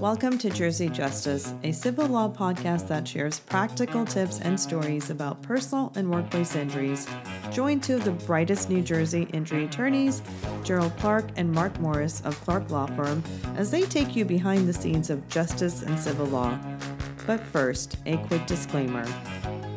Welcome 0.00 0.38
to 0.38 0.48
Jersey 0.48 0.88
Justice, 0.88 1.52
a 1.62 1.72
civil 1.72 2.06
law 2.06 2.30
podcast 2.30 2.88
that 2.88 3.06
shares 3.06 3.40
practical 3.40 4.06
tips 4.06 4.40
and 4.40 4.58
stories 4.58 5.10
about 5.10 5.42
personal 5.42 5.92
and 5.94 6.10
workplace 6.10 6.56
injuries. 6.56 7.06
Join 7.50 7.80
two 7.80 7.96
of 7.96 8.04
the 8.04 8.12
brightest 8.12 8.70
New 8.70 8.80
Jersey 8.80 9.28
injury 9.34 9.66
attorneys, 9.66 10.22
Gerald 10.64 10.96
Clark 10.96 11.26
and 11.36 11.52
Mark 11.52 11.78
Morris 11.80 12.22
of 12.22 12.40
Clark 12.40 12.70
Law 12.70 12.86
Firm, 12.86 13.22
as 13.56 13.70
they 13.70 13.82
take 13.82 14.16
you 14.16 14.24
behind 14.24 14.66
the 14.66 14.72
scenes 14.72 15.10
of 15.10 15.28
justice 15.28 15.82
and 15.82 16.00
civil 16.00 16.24
law. 16.24 16.58
But 17.26 17.40
first, 17.40 17.98
a 18.06 18.16
quick 18.26 18.46
disclaimer. 18.46 19.04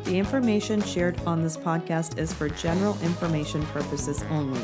The 0.04 0.16
information 0.16 0.80
shared 0.80 1.20
on 1.26 1.42
this 1.42 1.58
podcast 1.58 2.16
is 2.16 2.32
for 2.32 2.48
general 2.48 2.96
information 3.02 3.62
purposes 3.66 4.22
only. 4.30 4.62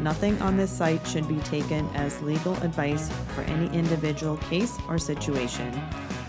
Nothing 0.00 0.40
on 0.42 0.56
this 0.56 0.70
site 0.70 1.06
should 1.06 1.28
be 1.28 1.38
taken 1.40 1.88
as 1.94 2.20
legal 2.22 2.54
advice 2.62 3.10
for 3.34 3.42
any 3.42 3.66
individual 3.76 4.36
case 4.38 4.76
or 4.88 4.98
situation. 4.98 5.72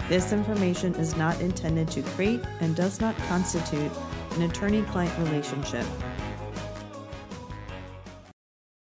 This 0.07 0.31
information 0.31 0.93
is 0.95 1.17
not 1.17 1.39
intended 1.41 1.89
to 1.91 2.03
create 2.03 2.41
and 2.59 2.75
does 2.75 3.01
not 3.01 3.17
constitute 3.27 3.91
an 4.31 4.43
attorney 4.43 4.83
client 4.83 5.17
relationship. 5.17 5.85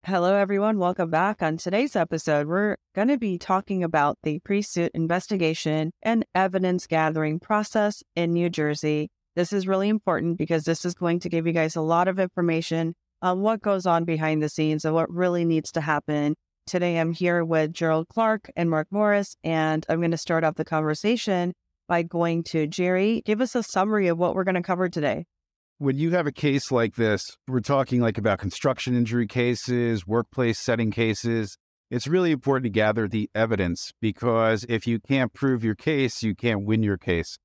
Hello, 0.05 0.35
everyone. 0.35 0.77
Welcome 0.77 1.09
back. 1.09 1.41
On 1.41 1.57
today's 1.57 1.95
episode, 1.95 2.47
we're 2.47 2.77
going 2.95 3.09
to 3.09 3.17
be 3.17 3.37
talking 3.37 3.83
about 3.83 4.17
the 4.23 4.39
pre 4.39 4.61
suit 4.61 4.91
investigation 4.93 5.91
and 6.01 6.23
evidence 6.33 6.87
gathering 6.87 7.39
process 7.39 8.03
in 8.15 8.31
New 8.31 8.49
Jersey. 8.49 9.09
This 9.35 9.51
is 9.51 9.67
really 9.67 9.89
important 9.89 10.37
because 10.37 10.63
this 10.63 10.85
is 10.85 10.93
going 10.93 11.19
to 11.19 11.29
give 11.29 11.45
you 11.45 11.51
guys 11.51 11.75
a 11.75 11.81
lot 11.81 12.07
of 12.07 12.19
information 12.19 12.93
on 13.21 13.41
what 13.41 13.61
goes 13.61 13.85
on 13.85 14.05
behind 14.05 14.41
the 14.41 14.49
scenes 14.49 14.85
and 14.85 14.93
what 14.93 15.09
really 15.11 15.45
needs 15.45 15.71
to 15.71 15.81
happen. 15.81 16.35
Today, 16.65 16.99
I'm 16.99 17.13
here 17.13 17.43
with 17.43 17.73
Gerald 17.73 18.07
Clark 18.09 18.51
and 18.55 18.69
Mark 18.69 18.87
Morris, 18.91 19.35
and 19.43 19.85
I'm 19.89 19.99
going 19.99 20.11
to 20.11 20.17
start 20.17 20.43
off 20.43 20.55
the 20.55 20.65
conversation 20.65 21.53
by 21.87 22.03
going 22.03 22.43
to 22.43 22.67
Jerry. 22.67 23.21
Give 23.25 23.41
us 23.41 23.55
a 23.55 23.63
summary 23.63 24.07
of 24.07 24.17
what 24.17 24.35
we're 24.35 24.43
going 24.43 24.55
to 24.55 24.61
cover 24.61 24.89
today. 24.89 25.25
When 25.79 25.97
you 25.97 26.11
have 26.11 26.27
a 26.27 26.31
case 26.31 26.71
like 26.71 26.95
this, 26.95 27.23
we're 27.47 27.59
talking 27.61 28.01
like 28.01 28.17
about 28.17 28.39
construction 28.39 28.95
injury 28.95 29.27
cases, 29.27 30.05
workplace 30.05 30.59
setting 30.59 30.91
cases. 30.91 31.57
It's 31.89 32.07
really 32.07 32.31
important 32.31 32.65
to 32.65 32.69
gather 32.69 33.07
the 33.07 33.29
evidence 33.33 33.93
because 34.01 34.65
if 34.67 34.85
you 34.85 34.99
can't 34.99 35.33
prove 35.33 35.63
your 35.63 35.75
case, 35.75 36.21
you 36.21 36.35
can't 36.35 36.65
win 36.65 36.83
your 36.83 36.97
case. 36.97 37.37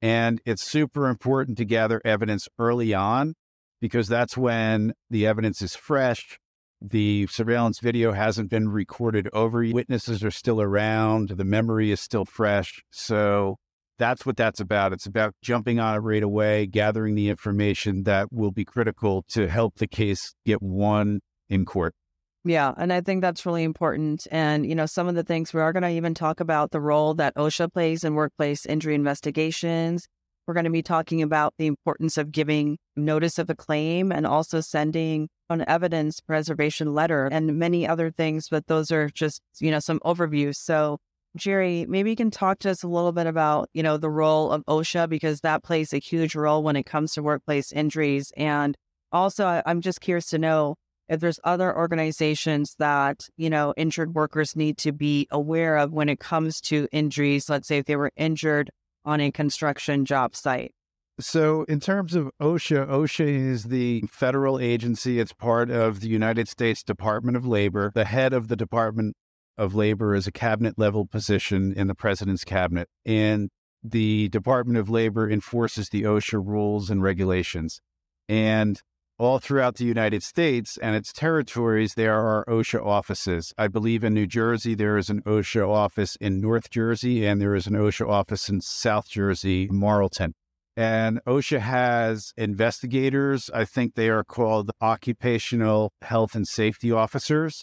And 0.00 0.40
it's 0.46 0.64
super 0.64 1.08
important 1.08 1.58
to 1.58 1.66
gather 1.66 2.00
evidence 2.02 2.48
early 2.58 2.94
on 2.94 3.34
because 3.80 4.08
that's 4.08 4.36
when 4.36 4.92
the 5.08 5.26
evidence 5.26 5.62
is 5.62 5.74
fresh. 5.74 6.38
The 6.82 7.26
surveillance 7.26 7.80
video 7.80 8.12
hasn't 8.12 8.50
been 8.50 8.68
recorded 8.68 9.28
over. 9.32 9.64
Witnesses 9.64 10.24
are 10.24 10.30
still 10.30 10.60
around. 10.62 11.30
The 11.30 11.44
memory 11.44 11.90
is 11.90 12.00
still 12.00 12.24
fresh. 12.24 12.82
So 12.90 13.56
that's 13.98 14.24
what 14.24 14.36
that's 14.36 14.60
about. 14.60 14.94
It's 14.94 15.06
about 15.06 15.34
jumping 15.42 15.78
on 15.78 15.96
it 15.96 15.98
right 15.98 16.22
away, 16.22 16.66
gathering 16.66 17.14
the 17.14 17.28
information 17.28 18.04
that 18.04 18.32
will 18.32 18.50
be 18.50 18.64
critical 18.64 19.24
to 19.28 19.46
help 19.46 19.76
the 19.76 19.86
case 19.86 20.34
get 20.46 20.62
won 20.62 21.20
in 21.50 21.66
court. 21.66 21.94
Yeah, 22.42 22.72
and 22.78 22.90
I 22.90 23.02
think 23.02 23.20
that's 23.20 23.44
really 23.44 23.62
important. 23.62 24.26
And, 24.30 24.64
you 24.64 24.74
know, 24.74 24.86
some 24.86 25.06
of 25.06 25.14
the 25.14 25.22
things 25.22 25.52
we 25.52 25.60
are 25.60 25.74
going 25.74 25.82
to 25.82 25.90
even 25.90 26.14
talk 26.14 26.40
about 26.40 26.70
the 26.70 26.80
role 26.80 27.12
that 27.14 27.34
OSHA 27.34 27.74
plays 27.74 28.02
in 28.02 28.14
workplace 28.14 28.64
injury 28.64 28.94
investigations, 28.94 30.08
we're 30.50 30.54
going 30.54 30.64
to 30.64 30.70
be 30.70 30.82
talking 30.82 31.22
about 31.22 31.54
the 31.58 31.68
importance 31.68 32.18
of 32.18 32.32
giving 32.32 32.76
notice 32.96 33.38
of 33.38 33.48
a 33.48 33.54
claim 33.54 34.10
and 34.10 34.26
also 34.26 34.60
sending 34.60 35.28
an 35.48 35.64
evidence 35.68 36.20
preservation 36.20 36.92
letter 36.92 37.28
and 37.30 37.56
many 37.56 37.86
other 37.86 38.10
things, 38.10 38.48
but 38.50 38.66
those 38.66 38.90
are 38.90 39.08
just, 39.10 39.40
you 39.60 39.70
know, 39.70 39.78
some 39.78 40.00
overviews. 40.00 40.56
So, 40.56 40.98
Jerry, 41.36 41.86
maybe 41.88 42.10
you 42.10 42.16
can 42.16 42.32
talk 42.32 42.58
to 42.60 42.70
us 42.70 42.82
a 42.82 42.88
little 42.88 43.12
bit 43.12 43.28
about, 43.28 43.70
you 43.74 43.84
know, 43.84 43.96
the 43.96 44.10
role 44.10 44.50
of 44.50 44.64
OSHA 44.66 45.08
because 45.08 45.42
that 45.42 45.62
plays 45.62 45.92
a 45.92 45.98
huge 45.98 46.34
role 46.34 46.64
when 46.64 46.74
it 46.74 46.82
comes 46.82 47.12
to 47.12 47.22
workplace 47.22 47.70
injuries. 47.70 48.32
And 48.36 48.76
also, 49.12 49.62
I'm 49.64 49.80
just 49.80 50.00
curious 50.00 50.26
to 50.30 50.38
know 50.38 50.74
if 51.08 51.20
there's 51.20 51.38
other 51.44 51.76
organizations 51.76 52.74
that, 52.80 53.20
you 53.36 53.50
know, 53.50 53.72
injured 53.76 54.16
workers 54.16 54.56
need 54.56 54.78
to 54.78 54.90
be 54.90 55.28
aware 55.30 55.76
of 55.76 55.92
when 55.92 56.08
it 56.08 56.18
comes 56.18 56.60
to 56.62 56.88
injuries. 56.90 57.48
Let's 57.48 57.68
say 57.68 57.78
if 57.78 57.86
they 57.86 57.94
were 57.94 58.10
injured 58.16 58.70
on 59.04 59.20
a 59.20 59.30
construction 59.30 60.04
job 60.04 60.34
site? 60.34 60.72
So, 61.18 61.64
in 61.64 61.80
terms 61.80 62.14
of 62.14 62.30
OSHA, 62.40 62.88
OSHA 62.88 63.28
is 63.28 63.64
the 63.64 64.02
federal 64.10 64.58
agency. 64.58 65.20
It's 65.20 65.34
part 65.34 65.70
of 65.70 66.00
the 66.00 66.08
United 66.08 66.48
States 66.48 66.82
Department 66.82 67.36
of 67.36 67.46
Labor. 67.46 67.92
The 67.94 68.06
head 68.06 68.32
of 68.32 68.48
the 68.48 68.56
Department 68.56 69.16
of 69.58 69.74
Labor 69.74 70.14
is 70.14 70.26
a 70.26 70.32
cabinet 70.32 70.78
level 70.78 71.06
position 71.06 71.74
in 71.76 71.88
the 71.88 71.94
president's 71.94 72.44
cabinet. 72.44 72.88
And 73.04 73.50
the 73.82 74.28
Department 74.30 74.78
of 74.78 74.88
Labor 74.88 75.30
enforces 75.30 75.90
the 75.90 76.02
OSHA 76.02 76.46
rules 76.46 76.88
and 76.88 77.02
regulations. 77.02 77.80
And 78.28 78.80
all 79.20 79.38
throughout 79.38 79.74
the 79.74 79.84
United 79.84 80.22
States 80.22 80.78
and 80.78 80.96
its 80.96 81.12
territories, 81.12 81.92
there 81.92 82.18
are 82.18 82.42
OSHA 82.46 82.82
offices. 82.84 83.52
I 83.58 83.68
believe 83.68 84.02
in 84.02 84.14
New 84.14 84.26
Jersey, 84.26 84.74
there 84.74 84.96
is 84.96 85.10
an 85.10 85.20
OSHA 85.22 85.68
office 85.68 86.16
in 86.16 86.40
North 86.40 86.70
Jersey, 86.70 87.26
and 87.26 87.38
there 87.38 87.54
is 87.54 87.66
an 87.66 87.74
OSHA 87.74 88.08
office 88.08 88.48
in 88.48 88.62
South 88.62 89.10
Jersey, 89.10 89.68
Marlton. 89.70 90.32
And 90.74 91.20
OSHA 91.26 91.60
has 91.60 92.32
investigators. 92.38 93.50
I 93.52 93.66
think 93.66 93.94
they 93.94 94.08
are 94.08 94.24
called 94.24 94.70
occupational 94.80 95.92
health 96.00 96.34
and 96.34 96.48
safety 96.48 96.90
officers. 96.90 97.62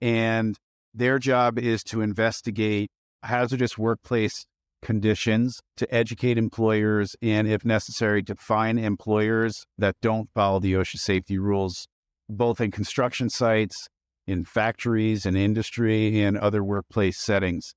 And 0.00 0.56
their 0.94 1.18
job 1.18 1.58
is 1.58 1.82
to 1.84 2.00
investigate 2.00 2.92
hazardous 3.24 3.76
workplace 3.76 4.46
conditions 4.82 5.60
to 5.76 5.92
educate 5.94 6.36
employers 6.36 7.16
and, 7.22 7.48
if 7.48 7.64
necessary, 7.64 8.22
to 8.24 8.34
fine 8.34 8.78
employers 8.78 9.64
that 9.78 9.96
don't 10.02 10.28
follow 10.34 10.60
the 10.60 10.74
OSHA 10.74 10.98
safety 10.98 11.38
rules, 11.38 11.86
both 12.28 12.60
in 12.60 12.70
construction 12.70 13.30
sites, 13.30 13.88
in 14.26 14.44
factories 14.44 15.24
in 15.24 15.36
industry, 15.36 16.20
and 16.20 16.36
other 16.36 16.62
workplace 16.62 17.18
settings. 17.18 17.74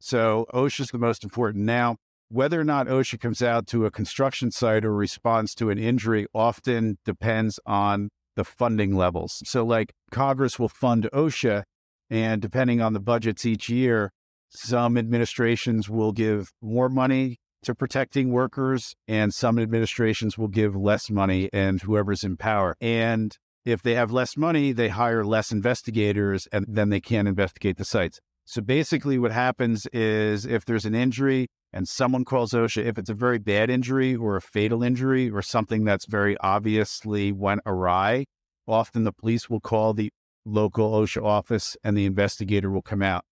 So 0.00 0.46
OSHA 0.52 0.80
is 0.80 0.88
the 0.88 0.98
most 0.98 1.24
important. 1.24 1.64
Now, 1.64 1.96
whether 2.28 2.60
or 2.60 2.64
not 2.64 2.88
OSHA 2.88 3.20
comes 3.20 3.40
out 3.40 3.66
to 3.68 3.86
a 3.86 3.90
construction 3.90 4.50
site 4.50 4.84
or 4.84 4.92
responds 4.92 5.54
to 5.54 5.70
an 5.70 5.78
injury 5.78 6.26
often 6.34 6.98
depends 7.04 7.60
on 7.64 8.08
the 8.34 8.44
funding 8.44 8.94
levels. 8.94 9.42
So, 9.44 9.64
like 9.64 9.92
Congress 10.10 10.58
will 10.58 10.68
fund 10.68 11.08
OSHA, 11.12 11.62
and 12.10 12.42
depending 12.42 12.80
on 12.80 12.92
the 12.92 13.00
budgets 13.00 13.46
each 13.46 13.68
year, 13.68 14.12
some 14.48 14.96
administrations 14.96 15.88
will 15.88 16.12
give 16.12 16.52
more 16.62 16.88
money 16.88 17.38
to 17.62 17.74
protecting 17.74 18.30
workers, 18.30 18.94
and 19.08 19.34
some 19.34 19.58
administrations 19.58 20.38
will 20.38 20.48
give 20.48 20.76
less 20.76 21.10
money 21.10 21.50
and 21.52 21.82
whoever's 21.82 22.22
in 22.22 22.36
power. 22.36 22.76
And 22.80 23.36
if 23.64 23.82
they 23.82 23.94
have 23.94 24.12
less 24.12 24.36
money, 24.36 24.72
they 24.72 24.88
hire 24.88 25.24
less 25.24 25.50
investigators 25.50 26.46
and 26.52 26.64
then 26.68 26.90
they 26.90 27.00
can't 27.00 27.26
investigate 27.26 27.76
the 27.76 27.84
sites. 27.84 28.20
So 28.44 28.62
basically, 28.62 29.18
what 29.18 29.32
happens 29.32 29.86
is 29.92 30.46
if 30.46 30.64
there's 30.64 30.84
an 30.84 30.94
injury 30.94 31.48
and 31.72 31.88
someone 31.88 32.24
calls 32.24 32.52
OSHA, 32.52 32.84
if 32.84 32.96
it's 32.96 33.10
a 33.10 33.14
very 33.14 33.38
bad 33.38 33.68
injury 33.68 34.14
or 34.14 34.36
a 34.36 34.40
fatal 34.40 34.84
injury 34.84 35.28
or 35.28 35.42
something 35.42 35.84
that's 35.84 36.06
very 36.06 36.38
obviously 36.38 37.32
went 37.32 37.62
awry, 37.66 38.26
often 38.68 39.02
the 39.02 39.12
police 39.12 39.50
will 39.50 39.60
call 39.60 39.92
the 39.92 40.10
local 40.44 40.92
OSHA 40.92 41.24
office 41.24 41.76
and 41.82 41.98
the 41.98 42.06
investigator 42.06 42.70
will 42.70 42.82
come 42.82 43.02
out 43.02 43.24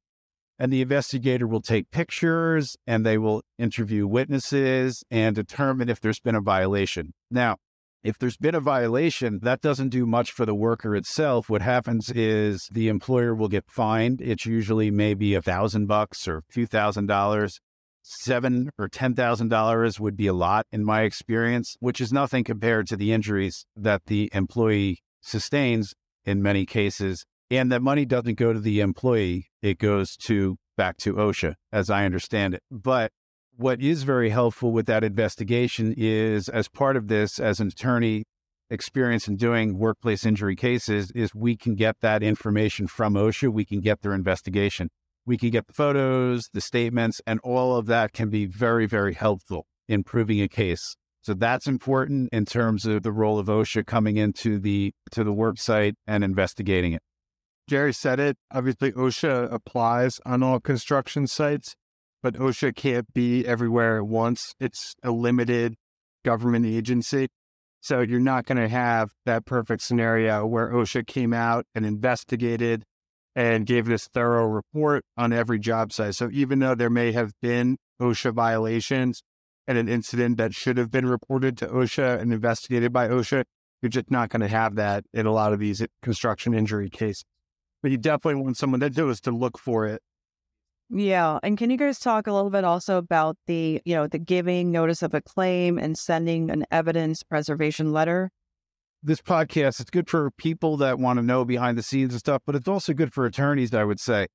and 0.59 0.73
the 0.73 0.83
investigator 0.83 1.47
will 1.47 1.61
take 1.61 1.91
pictures 1.91 2.77
and 2.87 3.05
they 3.05 3.19
will 3.19 3.43
interview 3.59 4.07
witnesses 4.07 5.05
and 5.11 5.35
determine 5.35 5.89
if 5.89 6.01
there's 6.01 6.21
been 6.21 6.35
a 6.35 6.41
violation. 6.41 7.13
Now, 7.31 7.57
if 8.05 8.19
there's 8.19 8.37
been 8.37 8.55
a 8.55 8.61
violation, 8.61 9.41
that 9.43 9.63
doesn't 9.63 9.89
do 9.89 10.05
much 10.05 10.31
for 10.31 10.45
the 10.45 10.55
worker 10.55 10.95
itself. 10.95 11.49
What 11.49 11.63
happens 11.63 12.11
is 12.11 12.69
the 12.71 12.89
employer 12.89 13.35
will 13.35 13.49
get 13.49 13.65
fined. 13.67 14.21
It's 14.21 14.45
usually 14.45 14.91
maybe 14.91 15.35
a 15.35 15.41
thousand 15.41 15.87
bucks 15.87 16.29
or 16.29 16.39
a 16.39 16.43
few 16.51 16.67
thousand 16.67 17.07
dollars. 17.07 17.61
Seven 18.03 18.69
or 18.79 18.89
ten 18.89 19.15
thousand 19.15 19.49
dollars 19.49 19.99
would 19.99 20.19
be 20.19 20.27
a 20.27 20.35
lot 20.35 20.67
in 20.71 20.85
my 20.85 21.03
experience, 21.03 21.77
which 21.81 21.99
is 21.99 22.13
nothing 22.13 22.45
compared 22.45 22.87
to 22.89 22.97
the 22.97 23.11
injuries 23.11 23.65
that 23.75 24.03
the 24.07 24.29
employee 24.35 24.99
sustains 25.23 25.95
in 26.27 26.43
many 26.43 26.67
cases. 26.67 27.25
And 27.51 27.71
that 27.73 27.83
money 27.83 28.05
doesn't 28.05 28.39
go 28.39 28.53
to 28.53 28.61
the 28.61 28.81
employee, 28.81 29.47
it 29.63 29.79
goes 29.79 30.17
to 30.25 30.57
back 30.77 30.97
to 30.99 31.15
OSHA, 31.15 31.55
as 31.73 31.91
I 31.91 32.05
understand 32.05 32.55
it. 32.55 32.63
But 32.71 33.13
what 33.57 33.81
is 33.81 34.03
very 34.03 34.31
helpful 34.31 34.73
with 34.73 34.87
that 34.87 35.05
investigation 35.05 35.95
is 35.97 36.49
as 36.49 36.69
part 36.69 36.97
of 36.97 37.09
this, 37.09 37.39
as 37.39 37.61
an 37.61 37.69
attorney 37.69 38.25
experience 38.71 39.29
in 39.29 39.37
doing 39.37 39.79
workplace 39.79 40.27
injury 40.27 40.57
cases, 40.57 41.11
is 41.13 41.35
we 41.35 41.57
can 41.57 41.75
get 41.75 41.97
that 42.01 42.23
information 42.23 42.87
from 42.87 43.15
OSHA. 43.15 43.53
We 43.53 43.65
can 43.65 43.81
get 43.81 44.03
their 44.03 44.15
investigation. 44.15 44.89
We 45.27 45.39
can 45.39 45.51
get 45.51 45.67
the 45.67 45.73
photos, 45.73 46.49
the 46.53 46.61
statements, 46.61 47.21
and 47.27 47.41
all 47.45 47.77
of 47.77 47.87
that 47.87 48.13
can 48.13 48.31
be 48.31 48.47
very, 48.47 48.87
very 48.87 49.15
helpful 49.15 49.67
in 49.89 50.03
proving 50.03 50.41
a 50.41 50.49
case. 50.49 50.97
So 51.23 51.33
that's 51.33 51.67
important 51.67 52.29
in 52.33 52.45
terms 52.45 52.85
of 52.85 53.03
the 53.03 53.13
role 53.13 53.39
of 53.39 53.47
OSHA 53.47 53.87
coming 53.87 54.19
into 54.19 54.59
the 54.59 54.93
to 55.13 55.25
the 55.25 55.33
work 55.33 55.59
site 55.59 55.95
and 56.07 56.23
investigating 56.23 56.93
it. 56.93 57.03
Jerry 57.67 57.93
said 57.93 58.21
it. 58.21 58.37
Obviously, 58.51 58.93
OSHA 58.93 59.53
applies 59.53 60.21
on 60.27 60.43
all 60.43 60.61
construction 60.61 61.27
sites, 61.27 61.75
but 62.23 62.35
OSHA 62.35 62.77
can't 62.77 63.13
be 63.15 63.47
everywhere 63.47 63.99
at 63.99 64.07
once. 64.07 64.55
It's 64.61 64.95
a 65.03 65.11
limited 65.11 65.77
government 66.25 66.67
agency. 66.67 67.29
So 67.81 68.01
you're 68.01 68.21
not 68.21 68.47
going 68.47 68.59
to 68.59 68.69
have 68.69 69.13
that 69.27 69.45
perfect 69.45 69.83
scenario 69.83 70.47
where 70.47 70.71
OSHA 70.71 71.07
came 71.07 71.33
out 71.33 71.67
and 71.75 71.85
investigated 71.85 72.85
and 73.37 73.67
gave 73.67 73.87
this 73.87 74.09
thorough 74.09 74.47
report 74.47 75.05
on 75.17 75.33
every 75.33 75.59
job 75.59 75.93
site. 75.93 76.15
So 76.15 76.31
even 76.33 76.61
though 76.61 76.75
there 76.75 76.91
may 76.91 77.13
have 77.13 77.33
been 77.43 77.77
OSHA 78.01 78.33
violations 78.33 79.23
and 79.67 79.77
an 79.77 79.89
incident 79.89 80.37
that 80.37 80.55
should 80.55 80.77
have 80.77 80.91
been 80.91 81.07
reported 81.07 81.57
to 81.59 81.67
OSHA 81.67 82.21
and 82.21 82.33
investigated 82.33 82.93
by 82.93 83.09
OSHA, 83.09 83.45
you're 83.83 83.91
just 83.91 84.11
not 84.11 84.31
going 84.31 84.41
to 84.41 84.49
have 84.49 84.77
that 84.77 85.05
in 85.13 85.27
a 85.27 85.33
lot 85.33 85.53
of 85.53 85.59
these 85.59 85.85
construction 86.03 86.55
injury 86.55 86.89
cases. 86.89 87.25
But 87.85 87.93
you 87.93 87.99
definitely 87.99 88.41
want 88.41 88.57
someone 88.57 88.81
that 88.81 88.97
knows 88.97 89.21
to 89.21 89.31
look 89.31 89.59
for 89.59 89.87
it. 89.87 90.01
Yeah. 90.89 91.39
And 91.43 91.59
can 91.59 91.69
you 91.71 91.77
guys 91.77 91.99
talk 91.99 92.27
a 92.27 92.33
little 92.33 92.49
bit 92.49 92.65
also 92.65 92.97
about 92.97 93.37
the, 93.47 93.83
you 93.85 93.95
know, 93.95 94.07
the 94.07 94.19
giving 94.19 94.73
notice 94.73 95.03
of 95.03 95.13
a 95.13 95.21
claim 95.21 95.79
and 95.79 95.99
sending 95.99 96.51
an 96.51 96.65
evidence 96.71 97.23
preservation 97.23 97.93
letter? 97.93 98.31
this 99.05 99.21
podcast, 99.21 99.81
it's 99.81 99.91
good 99.91 100.09
for 100.09 100.31
people 100.31 100.79
that 100.79 100.99
want 100.99 101.19
to 101.19 101.23
know 101.23 101.45
behind 101.45 101.77
the 101.77 101.83
scenes 101.83 102.15
and 102.15 102.21
stuff, 102.21 102.41
but 102.47 102.55
it's 102.55 102.67
also 102.67 102.95
good 102.95 103.13
for 103.13 103.27
attorneys, 103.27 103.75
I 103.75 103.85
would 103.85 104.01
say. 104.01 104.29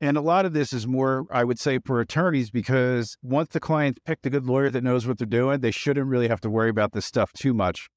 And 0.00 0.16
a 0.16 0.22
lot 0.22 0.46
of 0.46 0.54
this 0.54 0.72
is 0.72 0.86
more, 0.86 1.26
I 1.30 1.44
would 1.44 1.58
say, 1.58 1.78
for 1.84 2.00
attorneys 2.00 2.50
because 2.50 3.18
once 3.22 3.50
the 3.50 3.60
client 3.60 3.98
picked 4.06 4.24
a 4.24 4.30
good 4.30 4.46
lawyer 4.46 4.70
that 4.70 4.82
knows 4.82 5.06
what 5.06 5.18
they're 5.18 5.26
doing, 5.26 5.60
they 5.60 5.70
shouldn't 5.70 6.06
really 6.06 6.28
have 6.28 6.40
to 6.40 6.50
worry 6.50 6.70
about 6.70 6.92
this 6.92 7.04
stuff 7.04 7.34
too 7.34 7.52
much. 7.52 7.88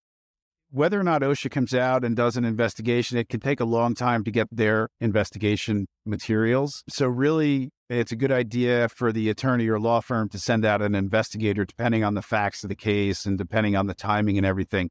Whether 0.69 0.99
or 0.99 1.03
not 1.03 1.21
OSHA 1.21 1.49
comes 1.49 1.73
out 1.73 2.03
and 2.03 2.13
does 2.13 2.35
an 2.35 2.43
investigation, 2.43 3.17
it 3.17 3.29
can 3.29 3.39
take 3.39 3.61
a 3.61 3.65
long 3.65 3.95
time 3.95 4.25
to 4.25 4.31
get 4.31 4.47
their 4.51 4.89
investigation 4.99 5.87
materials. 6.05 6.83
So, 6.89 7.07
really, 7.07 7.71
it's 7.89 8.11
a 8.11 8.17
good 8.17 8.33
idea 8.33 8.89
for 8.89 9.13
the 9.13 9.29
attorney 9.29 9.69
or 9.69 9.79
law 9.79 10.01
firm 10.01 10.27
to 10.29 10.39
send 10.39 10.65
out 10.65 10.81
an 10.81 10.93
investigator, 10.93 11.63
depending 11.63 12.03
on 12.03 12.15
the 12.15 12.21
facts 12.21 12.63
of 12.63 12.69
the 12.69 12.75
case 12.75 13.25
and 13.25 13.37
depending 13.37 13.77
on 13.77 13.87
the 13.87 13.93
timing 13.93 14.37
and 14.37 14.45
everything. 14.45 14.89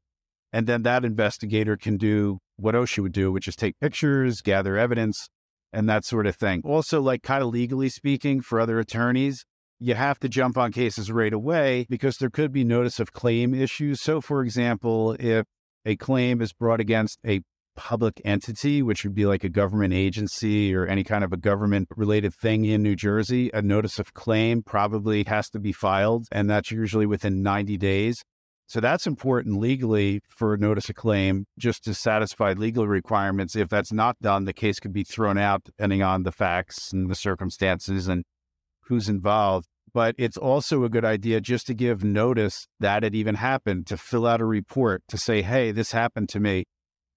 And 0.51 0.65
then 0.65 0.81
that 0.81 1.05
investigator 1.05 1.77
can 1.77 1.97
do 1.97 2.39
what 2.55 2.73
OSHA 2.73 3.03
would 3.03 3.11
do, 3.11 3.31
which 3.31 3.47
is 3.47 3.55
take 3.55 3.79
pictures, 3.79 4.41
gather 4.41 4.77
evidence, 4.77 5.29
and 5.71 5.87
that 5.87 6.05
sort 6.05 6.25
of 6.25 6.35
thing. 6.35 6.61
Also, 6.65 7.01
like 7.01 7.21
kind 7.21 7.43
of 7.43 7.49
legally 7.49 7.89
speaking, 7.89 8.41
for 8.41 8.59
other 8.59 8.79
attorneys, 8.79 9.45
you 9.79 9.93
have 9.93 10.19
to 10.21 10.29
jump 10.29 10.57
on 10.57 10.71
cases 10.71 11.11
right 11.11 11.33
away 11.33 11.85
because 11.87 12.17
there 12.17 12.31
could 12.31 12.51
be 12.51 12.63
notice 12.63 12.99
of 12.99 13.13
claim 13.13 13.53
issues. 13.53 14.01
So, 14.01 14.21
for 14.21 14.41
example, 14.41 15.15
if 15.19 15.45
a 15.87 15.95
claim 15.95 16.41
is 16.41 16.51
brought 16.51 16.81
against 16.81 17.17
a 17.25 17.41
public 17.77 18.19
entity, 18.25 18.81
which 18.81 19.05
would 19.05 19.15
be 19.15 19.25
like 19.25 19.45
a 19.45 19.49
government 19.49 19.93
agency 19.93 20.75
or 20.75 20.85
any 20.85 21.03
kind 21.03 21.23
of 21.23 21.31
a 21.31 21.37
government 21.37 21.87
related 21.95 22.33
thing 22.33 22.65
in 22.65 22.83
New 22.83 22.95
Jersey, 22.95 23.49
a 23.53 23.61
notice 23.61 23.97
of 23.97 24.13
claim 24.13 24.61
probably 24.63 25.23
has 25.27 25.49
to 25.51 25.59
be 25.59 25.71
filed, 25.71 26.25
and 26.29 26.49
that's 26.49 26.71
usually 26.71 27.05
within 27.05 27.41
90 27.41 27.77
days. 27.77 28.21
So 28.65 28.81
that's 28.81 29.07
important 29.07 29.61
legally 29.61 30.19
for 30.27 30.53
a 30.53 30.57
notice 30.57 30.89
of 30.89 30.95
claim, 30.95 31.45
just 31.57 31.85
to 31.85 31.93
satisfy 31.93 32.51
legal 32.51 32.85
requirements. 32.85 33.55
If 33.55 33.69
that's 33.69 33.93
not 33.93 34.19
done, 34.21 34.43
the 34.43 34.51
case 34.51 34.81
could 34.81 34.91
be 34.91 35.05
thrown 35.05 35.37
out 35.37 35.63
depending 35.63 36.03
on 36.03 36.23
the 36.23 36.33
facts 36.33 36.91
and 36.91 37.09
the 37.09 37.15
circumstances 37.15 38.09
and 38.09 38.25
who's 38.87 39.07
involved. 39.07 39.67
But 39.97 40.13
it's 40.19 40.37
also 40.37 40.83
a 40.83 40.89
good 40.89 41.03
idea 41.03 41.41
just 41.41 41.65
to 41.65 41.73
give 41.73 42.03
notice 42.03 42.67
that 42.79 43.03
it 43.03 43.15
even 43.15 43.33
happened, 43.33 43.87
to 43.87 43.97
fill 43.97 44.27
out 44.27 44.41
a 44.41 44.45
report 44.45 45.01
to 45.07 45.17
say, 45.17 45.41
hey, 45.41 45.71
this 45.71 45.91
happened 45.91 46.29
to 46.29 46.39
me. 46.39 46.65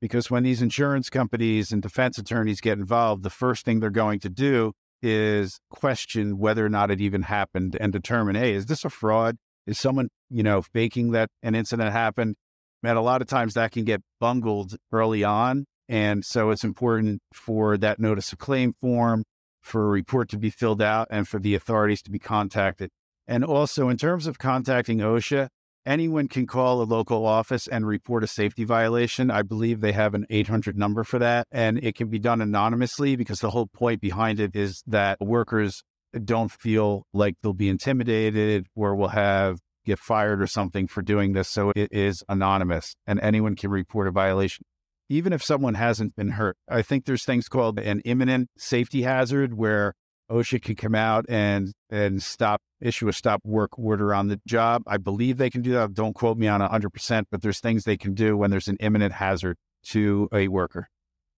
Because 0.01 0.31
when 0.31 0.45
these 0.45 0.63
insurance 0.63 1.11
companies 1.11 1.73
and 1.73 1.83
defense 1.83 2.17
attorneys 2.17 2.63
get 2.63 2.79
involved, 2.79 3.23
the 3.23 3.29
first 3.29 3.67
thing 3.67 3.81
they're 3.81 3.91
going 3.91 4.19
to 4.21 4.31
do 4.31 4.73
is 5.03 5.61
question 5.69 6.39
whether 6.39 6.65
or 6.65 6.71
not 6.71 6.91
it 6.91 7.03
even 7.03 7.21
happened 7.21 7.77
and 7.79 7.93
determine, 7.93 8.35
hey, 8.35 8.55
is 8.55 8.65
this 8.65 8.83
a 8.87 8.89
fraud? 8.89 9.37
Is 9.67 9.79
someone, 9.79 10.09
you 10.31 10.43
know, 10.43 10.63
faking 10.63 11.11
that 11.11 11.29
an 11.43 11.55
incident 11.55 11.93
happened? 11.93 12.37
And 12.83 12.97
a 12.97 13.03
lot 13.03 13.21
of 13.21 13.29
times 13.29 13.53
that 13.53 13.73
can 13.73 13.85
get 13.85 14.01
bungled 14.21 14.77
early 14.91 15.23
on. 15.23 15.67
And 15.91 16.25
so 16.25 16.49
it's 16.49 16.65
important 16.65 17.21
for 17.35 17.77
that 17.77 18.01
notice 18.01 18.33
of 18.33 18.39
claim 18.39 18.73
form, 18.81 19.25
for 19.61 19.85
a 19.85 19.89
report 19.89 20.29
to 20.31 20.39
be 20.39 20.51
filled 20.51 20.83
out, 20.83 21.09
and 21.11 21.29
for 21.29 21.39
the 21.39 21.55
authorities 21.55 22.03
to 22.03 22.11
be 22.11 22.19
contacted. 22.19 22.91
And 23.27 23.45
also, 23.45 23.89
in 23.89 23.97
terms 23.97 24.27
of 24.27 24.39
contacting 24.39 24.99
OSHA, 24.99 25.49
anyone 25.87 26.29
can 26.29 26.47
call 26.47 26.83
a 26.83 26.85
local 26.85 27.27
office 27.27 27.67
and 27.67 27.87
report 27.87 28.25
a 28.25 28.27
safety 28.27 28.65
violation. 28.65 29.31
I 29.31 29.43
believe 29.43 29.81
they 29.81 29.93
have 29.93 30.15
an 30.15 30.27
800 30.31 30.77
number 30.77 31.05
for 31.05 31.19
that, 31.19 31.47
and 31.51 31.83
it 31.83 31.95
can 31.95 32.09
be 32.09 32.19
done 32.19 32.41
anonymously 32.41 33.17
because 33.17 33.41
the 33.41 33.51
whole 33.51 33.67
point 33.67 34.01
behind 34.01 34.41
it 34.41 34.57
is 34.57 34.83
that 34.87 35.21
workers 35.21 35.83
don't 36.25 36.51
feel 36.51 37.05
like 37.13 37.37
they'll 37.43 37.53
be 37.53 37.69
intimidated 37.69 38.67
or 38.75 38.95
will 38.95 39.09
have 39.09 39.61
get 39.87 39.99
fired 39.99 40.43
or 40.43 40.47
something 40.47 40.87
for 40.87 41.03
doing 41.03 41.33
this. 41.33 41.49
So 41.49 41.73
it 41.75 41.89
is 41.93 42.23
anonymous 42.29 42.95
and 43.07 43.21
anyone 43.21 43.57
can 43.57 43.71
report 43.71 44.09
a 44.09 44.11
violation. 44.11 44.65
Even 45.11 45.35
if 45.35 45.43
someone 45.43 45.75
hasn't 45.75 46.17
been 46.17 46.31
hurt, 46.31 46.57
I 46.69 46.81
think 46.81 47.05
there's 47.05 47.25
things 47.25 47.49
called 47.49 47.79
an 47.79 48.01
imminent 48.07 48.49
safety 48.57 49.03
hazard 49.03 49.53
where 49.53 49.93
OSHA 50.31 50.63
can 50.63 50.77
come 50.77 50.95
out 50.95 51.27
and 51.29 51.73
and 51.91 52.23
stop 52.23 52.63
issue 52.81 53.09
a 53.09 53.13
stop 53.13 53.41
work 53.45 53.79
order 53.79 54.15
on 54.15 54.29
the 54.29 54.41
job. 54.47 54.83
I 54.87 54.97
believe 54.97 55.37
they 55.37 55.51
can 55.51 55.63
do 55.63 55.73
that. 55.73 55.93
Don't 55.93 56.15
quote 56.15 56.39
me 56.39 56.47
on 56.47 56.61
100%, 56.61 57.25
but 57.31 57.43
there's 57.43 57.61
things 57.61 57.85
they 57.85 57.97
can 57.97 58.15
do 58.15 58.37
when 58.37 58.51
there's 58.51 58.69
an 58.69 58.77
imminent 58.81 59.13
hazard 59.13 59.57
to 59.89 60.29
a 60.33 60.49
worker. 60.49 60.89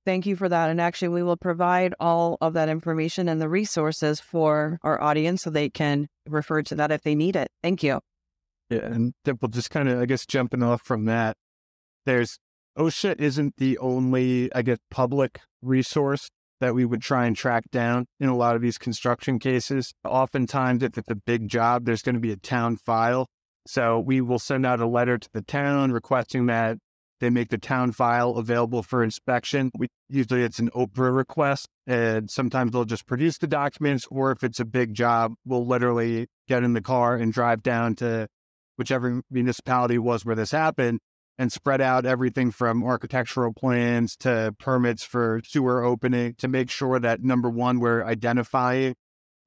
Thank 0.05 0.27
you 0.27 0.37
for 0.37 0.49
that. 0.49 0.69
And 0.69 0.81
actually, 0.81 1.09
we 1.09 1.23
will 1.23 1.37
provide 1.37 1.95
all 2.01 2.37
of 2.41 2.55
that 2.55 2.69
information 2.69 3.29
and 3.29 3.41
the 3.41 3.49
resources 3.49 4.21
for 4.21 4.79
our 4.83 5.01
audience 5.01 5.43
so 5.43 5.51
they 5.51 5.71
can 5.71 6.09
refer 6.29 6.63
to 6.63 6.75
that 6.75 6.91
if 6.91 7.03
they 7.03 7.15
need 7.15 7.37
it. 7.37 7.49
Thank 7.63 7.83
you. 7.83 8.01
Yeah. 8.69 8.81
And 8.81 9.15
Dimple, 9.25 9.49
just 9.49 9.71
kind 9.71 9.89
of, 9.89 10.01
I 10.01 10.07
guess, 10.07 10.27
jumping 10.27 10.63
off 10.63 10.83
from 10.83 11.05
that, 11.05 11.37
there's 12.05 12.39
OSHA 12.79 13.21
isn't 13.21 13.57
the 13.57 13.77
only, 13.79 14.53
I 14.55 14.63
guess, 14.63 14.79
public 14.91 15.41
resource 15.61 16.31
that 16.61 16.75
we 16.75 16.85
would 16.85 17.03
try 17.03 17.27
and 17.27 17.37
track 17.37 17.65
down 17.71 18.07
in 18.21 18.29
a 18.29 18.37
lot 18.37 18.57
of 18.57 18.63
these 18.63 18.79
construction 18.79 19.39
cases. 19.39 19.93
Oftentimes, 20.05 20.83
if 20.83 20.97
it's 20.97 21.11
a 21.11 21.17
big 21.17 21.49
job, 21.49 21.85
there's 21.85 22.03
going 22.03 22.15
to 22.15 22.21
be 22.21 22.33
a 22.33 22.37
town 22.37 22.77
file. 22.77 23.27
So 23.67 23.99
we 23.99 24.21
will 24.21 24.39
send 24.39 24.65
out 24.65 24.81
a 24.81 24.87
letter 24.87 25.19
to 25.19 25.29
the 25.33 25.43
town 25.43 25.93
requesting 25.93 26.47
that 26.47 26.79
they 27.21 27.31
make 27.31 27.51
the 27.51 27.59
town 27.59 27.93
file 27.93 28.31
available 28.37 28.83
for 28.83 29.05
inspection. 29.05 29.71
We, 29.77 29.89
usually 30.09 30.43
it's 30.43 30.59
an 30.59 30.71
OPRA 30.71 31.15
request, 31.15 31.69
and 31.87 32.31
sometimes 32.31 32.73
they'll 32.73 32.85
just 32.85 33.07
produce 33.07 33.39
the 33.39 33.47
documents, 33.47 34.07
or 34.11 34.33
if 34.33 34.43
it's 34.43 34.59
a 34.59 34.65
big 34.65 34.95
job, 34.95 35.35
we'll 35.45 35.67
literally 35.67 36.27
get 36.49 36.65
in 36.65 36.73
the 36.73 36.81
car 36.81 37.17
and 37.17 37.33
drive 37.33 37.63
down 37.63 37.95
to 37.97 38.27
whichever 38.77 39.23
municipality 39.31 39.99
was 39.99 40.25
where 40.25 40.35
this 40.35 40.51
happened 40.51 40.99
and 41.39 41.51
spread 41.51 41.81
out 41.81 42.05
everything 42.07 42.51
from 42.51 42.85
architectural 42.85 43.53
plans 43.53 44.17
to 44.17 44.55
permits 44.59 45.03
for 45.03 45.41
sewer 45.45 45.83
opening 45.83 46.35
to 46.35 46.49
make 46.49 46.71
sure 46.71 46.99
that 46.99 47.23
number 47.23 47.49
one, 47.49 47.81
we're 47.81 48.05
identifying 48.05 48.95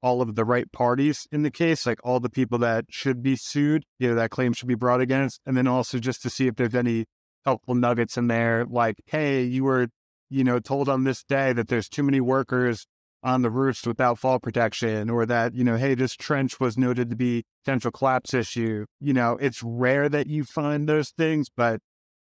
all 0.02 0.20
of 0.20 0.34
the 0.34 0.44
right 0.44 0.70
parties 0.72 1.26
in 1.32 1.42
the 1.42 1.50
case, 1.50 1.86
like 1.86 1.98
all 2.04 2.20
the 2.20 2.28
people 2.28 2.58
that 2.58 2.84
should 2.90 3.22
be 3.22 3.36
sued, 3.36 3.84
you 3.98 4.08
know, 4.08 4.14
that 4.14 4.30
claim 4.30 4.52
should 4.52 4.68
be 4.68 4.74
brought 4.74 5.00
against. 5.00 5.40
And 5.46 5.56
then 5.56 5.66
also 5.66 5.98
just 5.98 6.22
to 6.22 6.30
see 6.30 6.46
if 6.46 6.56
there's 6.56 6.74
any 6.74 7.06
helpful 7.44 7.74
nuggets 7.74 8.16
in 8.16 8.26
there, 8.26 8.64
like, 8.68 8.96
hey, 9.06 9.42
you 9.42 9.64
were, 9.64 9.88
you 10.28 10.44
know, 10.44 10.58
told 10.58 10.88
on 10.88 11.04
this 11.04 11.22
day 11.22 11.52
that 11.52 11.68
there's 11.68 11.88
too 11.88 12.02
many 12.02 12.20
workers 12.20 12.86
on 13.26 13.42
the 13.42 13.50
roofs 13.50 13.84
without 13.84 14.20
fall 14.20 14.38
protection, 14.38 15.10
or 15.10 15.26
that, 15.26 15.52
you 15.52 15.64
know, 15.64 15.76
hey, 15.76 15.96
this 15.96 16.14
trench 16.14 16.60
was 16.60 16.78
noted 16.78 17.10
to 17.10 17.16
be 17.16 17.42
potential 17.64 17.90
collapse 17.90 18.32
issue. 18.32 18.86
You 19.00 19.12
know, 19.12 19.36
it's 19.40 19.64
rare 19.64 20.08
that 20.08 20.28
you 20.28 20.44
find 20.44 20.88
those 20.88 21.10
things, 21.10 21.48
but 21.54 21.80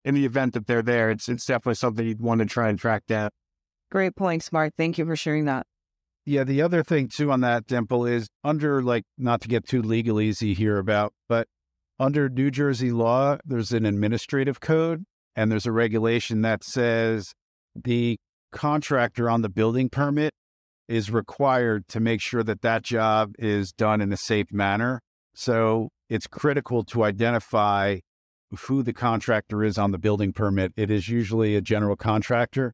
in 0.05 0.15
the 0.15 0.25
event 0.25 0.53
that 0.53 0.67
they're 0.67 0.81
there, 0.81 1.09
it's 1.11 1.27
it's 1.27 1.45
definitely 1.45 1.75
something 1.75 2.07
you'd 2.07 2.21
want 2.21 2.39
to 2.39 2.45
try 2.45 2.69
and 2.69 2.79
track 2.79 3.05
down. 3.07 3.29
Great 3.91 4.15
points, 4.15 4.53
Mark. 4.53 4.71
Thank 4.77 4.97
you 4.97 5.05
for 5.05 5.17
sharing 5.17 5.43
that. 5.45 5.67
Yeah, 6.25 6.45
the 6.45 6.61
other 6.61 6.81
thing 6.81 7.09
too 7.09 7.29
on 7.29 7.41
that, 7.41 7.67
Dimple, 7.67 8.05
is 8.05 8.29
under 8.43 8.81
like 8.81 9.03
not 9.17 9.41
to 9.41 9.49
get 9.49 9.67
too 9.67 9.81
legalese 9.81 10.55
here 10.55 10.77
about, 10.77 11.13
but 11.27 11.47
under 11.99 12.29
New 12.29 12.51
Jersey 12.51 12.91
law, 12.91 13.37
there's 13.45 13.73
an 13.73 13.85
administrative 13.85 14.61
code 14.61 15.03
and 15.35 15.51
there's 15.51 15.65
a 15.65 15.73
regulation 15.73 16.41
that 16.43 16.63
says 16.63 17.33
the 17.75 18.17
contractor 18.53 19.29
on 19.29 19.41
the 19.41 19.49
building 19.49 19.89
permit 19.89 20.31
is 20.87 21.11
required 21.11 21.87
to 21.89 21.99
make 21.99 22.21
sure 22.21 22.43
that 22.43 22.61
that 22.61 22.83
job 22.83 23.33
is 23.39 23.71
done 23.71 24.01
in 24.01 24.11
a 24.11 24.17
safe 24.17 24.51
manner. 24.51 25.01
So 25.33 25.89
it's 26.09 26.27
critical 26.27 26.83
to 26.85 27.03
identify 27.03 27.99
who 28.67 28.83
the 28.83 28.93
contractor 28.93 29.63
is 29.63 29.77
on 29.77 29.91
the 29.91 29.97
building 29.97 30.31
permit. 30.31 30.71
It 30.77 30.91
is 30.91 31.09
usually 31.09 31.55
a 31.55 31.61
general 31.61 31.95
contractor, 31.95 32.73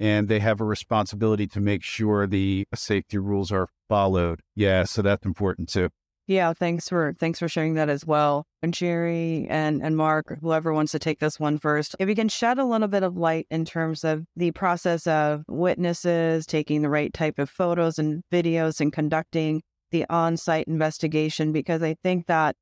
and 0.00 0.28
they 0.28 0.40
have 0.40 0.60
a 0.60 0.64
responsibility 0.64 1.46
to 1.48 1.60
make 1.60 1.82
sure 1.82 2.26
the 2.26 2.66
safety 2.74 3.18
rules 3.18 3.52
are 3.52 3.68
followed. 3.88 4.40
Yeah, 4.54 4.84
so 4.84 5.02
that's 5.02 5.24
important 5.24 5.68
too. 5.68 5.90
Yeah, 6.28 6.52
thanks 6.52 6.88
for 6.88 7.14
thanks 7.18 7.40
for 7.40 7.48
sharing 7.48 7.74
that 7.74 7.88
as 7.88 8.06
well. 8.06 8.46
And 8.62 8.72
Jerry 8.72 9.46
and 9.50 9.82
and 9.82 9.96
Mark, 9.96 10.38
whoever 10.40 10.72
wants 10.72 10.92
to 10.92 10.98
take 10.98 11.18
this 11.18 11.40
one 11.40 11.58
first, 11.58 11.96
if 11.98 12.08
you 12.08 12.14
can 12.14 12.28
shed 12.28 12.58
a 12.58 12.64
little 12.64 12.88
bit 12.88 13.02
of 13.02 13.16
light 13.16 13.46
in 13.50 13.64
terms 13.64 14.04
of 14.04 14.24
the 14.36 14.52
process 14.52 15.06
of 15.06 15.42
witnesses 15.48 16.46
taking 16.46 16.82
the 16.82 16.88
right 16.88 17.12
type 17.12 17.38
of 17.38 17.50
photos 17.50 17.98
and 17.98 18.22
videos 18.32 18.80
and 18.80 18.92
conducting 18.92 19.62
the 19.90 20.06
on 20.08 20.36
site 20.36 20.68
investigation 20.68 21.52
because 21.52 21.82
I 21.82 21.96
think 22.02 22.26
that 22.26 22.54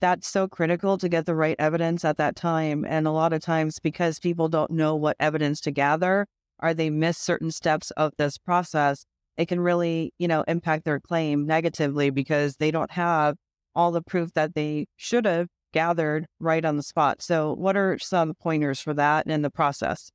that's 0.00 0.28
so 0.28 0.46
critical 0.46 0.96
to 0.98 1.08
get 1.08 1.26
the 1.26 1.34
right 1.34 1.56
evidence 1.58 2.04
at 2.04 2.16
that 2.18 2.36
time. 2.36 2.84
And 2.88 3.06
a 3.06 3.10
lot 3.10 3.32
of 3.32 3.42
times, 3.42 3.78
because 3.78 4.20
people 4.20 4.48
don't 4.48 4.70
know 4.70 4.94
what 4.94 5.16
evidence 5.18 5.60
to 5.62 5.70
gather, 5.70 6.26
or 6.60 6.72
they 6.72 6.90
miss 6.90 7.18
certain 7.18 7.50
steps 7.50 7.90
of 7.92 8.12
this 8.16 8.38
process, 8.38 9.04
it 9.38 9.46
can 9.46 9.60
really, 9.60 10.12
you 10.18 10.28
know, 10.28 10.44
impact 10.46 10.84
their 10.84 11.00
claim 11.00 11.46
negatively 11.46 12.10
because 12.10 12.56
they 12.56 12.70
don't 12.70 12.90
have 12.90 13.36
all 13.74 13.92
the 13.92 14.02
proof 14.02 14.34
that 14.34 14.54
they 14.54 14.86
should 14.96 15.24
have 15.24 15.46
gathered 15.72 16.26
right 16.40 16.64
on 16.64 16.76
the 16.76 16.82
spot. 16.82 17.22
So, 17.22 17.54
what 17.54 17.76
are 17.76 17.98
some 17.98 18.34
pointers 18.34 18.80
for 18.80 18.92
that 18.94 19.26
in 19.28 19.42
the 19.42 19.50
process? 19.50 20.10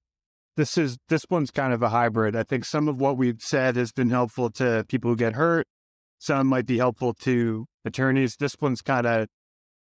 This 0.57 0.77
is 0.77 0.97
this 1.09 1.25
one's 1.29 1.49
kind 1.49 1.73
of 1.73 1.81
a 1.81 1.89
hybrid. 1.89 2.35
I 2.35 2.43
think 2.43 2.65
some 2.65 2.87
of 2.87 2.99
what 2.99 3.17
we've 3.17 3.41
said 3.41 3.77
has 3.77 3.91
been 3.91 4.09
helpful 4.09 4.51
to 4.51 4.85
people 4.87 5.09
who 5.09 5.15
get 5.15 5.33
hurt. 5.33 5.65
Some 6.19 6.47
might 6.47 6.65
be 6.65 6.77
helpful 6.77 7.13
to 7.21 7.65
attorneys. 7.85 8.35
This 8.35 8.55
one's 8.59 8.81
kind 8.81 9.07
of 9.07 9.27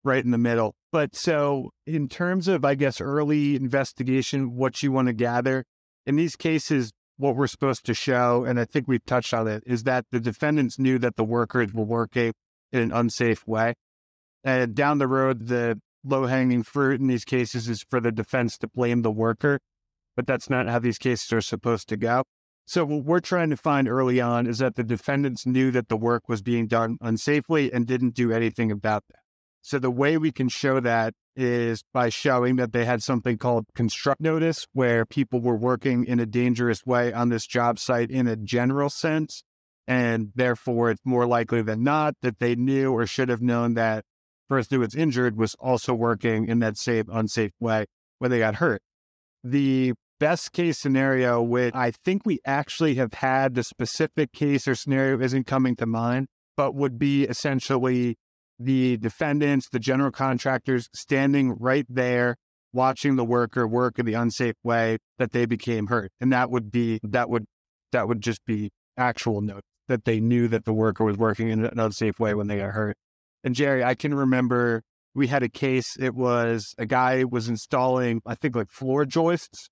right 0.04 0.24
in 0.24 0.32
the 0.32 0.38
middle. 0.38 0.76
But 0.92 1.16
so, 1.16 1.70
in 1.88 2.10
terms 2.10 2.50
of, 2.50 2.66
I 2.66 2.76
guess, 2.76 3.00
early 3.00 3.56
investigation, 3.56 4.56
what 4.56 4.84
you 4.84 4.92
want 4.92 5.08
to 5.08 5.14
gather 5.14 5.64
in 6.06 6.18
these 6.18 6.36
cases, 6.36 6.92
what 7.22 7.36
we're 7.36 7.48
supposed 7.48 7.86
to 7.86 7.94
show, 7.94 8.44
and 8.44 8.60
I 8.60 8.66
think 8.66 8.88
we've 8.88 9.06
touched 9.06 9.34
on 9.34 9.48
it, 9.48 9.64
is 9.66 9.84
that 9.84 10.06
the 10.12 10.20
defendants 10.20 10.80
knew 10.80 10.98
that 11.00 11.16
the 11.16 11.24
workers 11.24 11.74
were 11.74 11.84
working 11.84 12.34
in 12.72 12.80
an 12.80 12.92
unsafe 12.92 13.48
way. 13.48 13.76
And 14.44 14.74
down 14.74 14.98
the 14.98 15.08
road, 15.08 15.48
the 15.48 15.80
low 16.04 16.26
hanging 16.26 16.64
fruit 16.64 17.00
in 17.00 17.08
these 17.08 17.24
cases 17.24 17.70
is 17.70 17.86
for 17.90 18.00
the 18.00 18.12
defense 18.12 18.58
to 18.58 18.68
blame 18.68 19.04
the 19.04 19.12
worker, 19.12 19.60
but 20.16 20.26
that's 20.26 20.50
not 20.50 20.68
how 20.68 20.80
these 20.80 20.98
cases 20.98 21.32
are 21.32 21.42
supposed 21.42 21.88
to 21.90 21.98
go. 21.98 22.24
So, 22.66 22.86
what 22.86 23.06
we're 23.06 23.20
trying 23.20 23.50
to 23.52 23.58
find 23.58 23.88
early 23.88 24.20
on 24.20 24.48
is 24.48 24.60
that 24.60 24.76
the 24.76 24.84
defendants 24.84 25.46
knew 25.46 25.72
that 25.72 25.90
the 25.90 25.98
work 25.98 26.28
was 26.28 26.42
being 26.42 26.68
done 26.68 26.98
unsafely 27.04 27.70
and 27.72 27.86
didn't 27.86 28.16
do 28.16 28.32
anything 28.32 28.72
about 28.72 29.04
that. 29.10 29.20
So 29.62 29.78
the 29.78 29.92
way 29.92 30.18
we 30.18 30.32
can 30.32 30.50
show 30.50 30.80
that 30.80 31.14
is 31.36 31.84
by 31.94 32.10
showing 32.10 32.58
that 32.58 32.74
they 32.74 32.86
had 32.86 33.02
something 33.02 33.38
called 33.38 33.66
constructive 33.76 34.24
notice, 34.24 34.68
where 34.74 35.06
people 35.06 35.40
were 35.40 35.56
working 35.56 36.06
in 36.06 36.20
a 36.20 36.26
dangerous 36.26 36.86
way 36.86 37.14
on 37.14 37.30
this 37.30 37.46
job 37.46 37.80
site 37.80 38.12
in 38.12 38.28
a 38.28 38.36
general 38.36 38.90
sense. 38.90 39.44
And 39.88 40.32
therefore, 40.36 40.92
it's 40.92 41.02
more 41.04 41.26
likely 41.26 41.62
than 41.62 41.84
not 41.84 42.16
that 42.22 42.40
they 42.40 42.56
knew 42.56 42.92
or 42.92 43.06
should 43.06 43.30
have 43.30 43.42
known 43.42 43.74
that 43.74 44.04
person 44.48 44.76
who 44.76 44.80
was 44.82 44.96
injured 44.96 45.38
was 45.38 45.56
also 45.60 45.94
working 45.94 46.48
in 46.48 46.60
that 46.60 46.78
same 46.78 47.06
unsafe 47.12 47.52
way 47.60 47.86
when 48.20 48.30
they 48.30 48.40
got 48.40 48.56
hurt. 48.56 48.82
The 49.44 49.94
best 50.20 50.52
case 50.52 50.78
scenario, 50.78 51.42
which 51.42 51.74
I 51.74 51.92
think 52.06 52.22
we 52.26 52.40
actually 52.46 52.96
have 52.96 53.14
had 53.14 53.56
the 53.56 53.64
specific 53.64 54.32
case 54.34 54.68
or 54.68 54.76
scenario 54.76 55.20
isn't 55.20 55.48
coming 55.48 55.76
to 55.78 55.86
mind, 55.88 56.28
but 56.56 56.76
would 56.76 57.00
be 57.00 57.24
essentially 57.24 58.18
the 58.64 58.98
defendants, 58.98 59.68
the 59.70 59.80
general 59.80 60.12
contractors 60.12 60.88
standing 60.94 61.56
right 61.60 61.86
there 61.90 62.36
watching 62.74 63.16
the 63.16 63.26
worker 63.26 63.68
work 63.68 64.00
in 64.00 64.06
the 64.06 64.14
unsafe 64.14 64.56
way 64.64 64.98
that 65.18 65.32
they 65.32 65.46
became 65.46 65.88
hurt. 65.88 66.12
And 66.22 66.32
that 66.32 66.50
would 66.50 66.72
be 66.72 67.00
that 67.04 67.30
would 67.30 67.46
that 67.92 68.08
would 68.08 68.22
just 68.22 68.44
be 68.46 68.72
actual 68.98 69.42
notice 69.42 69.64
that 69.88 70.06
they 70.06 70.20
knew 70.20 70.48
that 70.48 70.66
the 70.66 70.74
worker 70.74 71.04
was 71.04 71.18
working 71.18 71.50
in 71.50 71.66
an 71.66 71.80
unsafe 71.80 72.20
way 72.20 72.34
when 72.34 72.48
they 72.48 72.58
got 72.58 72.72
hurt. 72.72 72.96
And 73.44 73.56
Jerry, 73.56 73.84
I 73.84 73.96
can 73.96 74.14
remember 74.14 74.84
we 75.14 75.28
had 75.28 75.44
a 75.44 75.50
case. 75.50 75.98
It 76.00 76.16
was 76.16 76.74
a 76.78 76.86
guy 76.86 77.24
was 77.24 77.50
installing, 77.50 78.22
I 78.26 78.36
think, 78.36 78.56
like 78.56 78.70
floor 78.70 79.06
joists, 79.06 79.70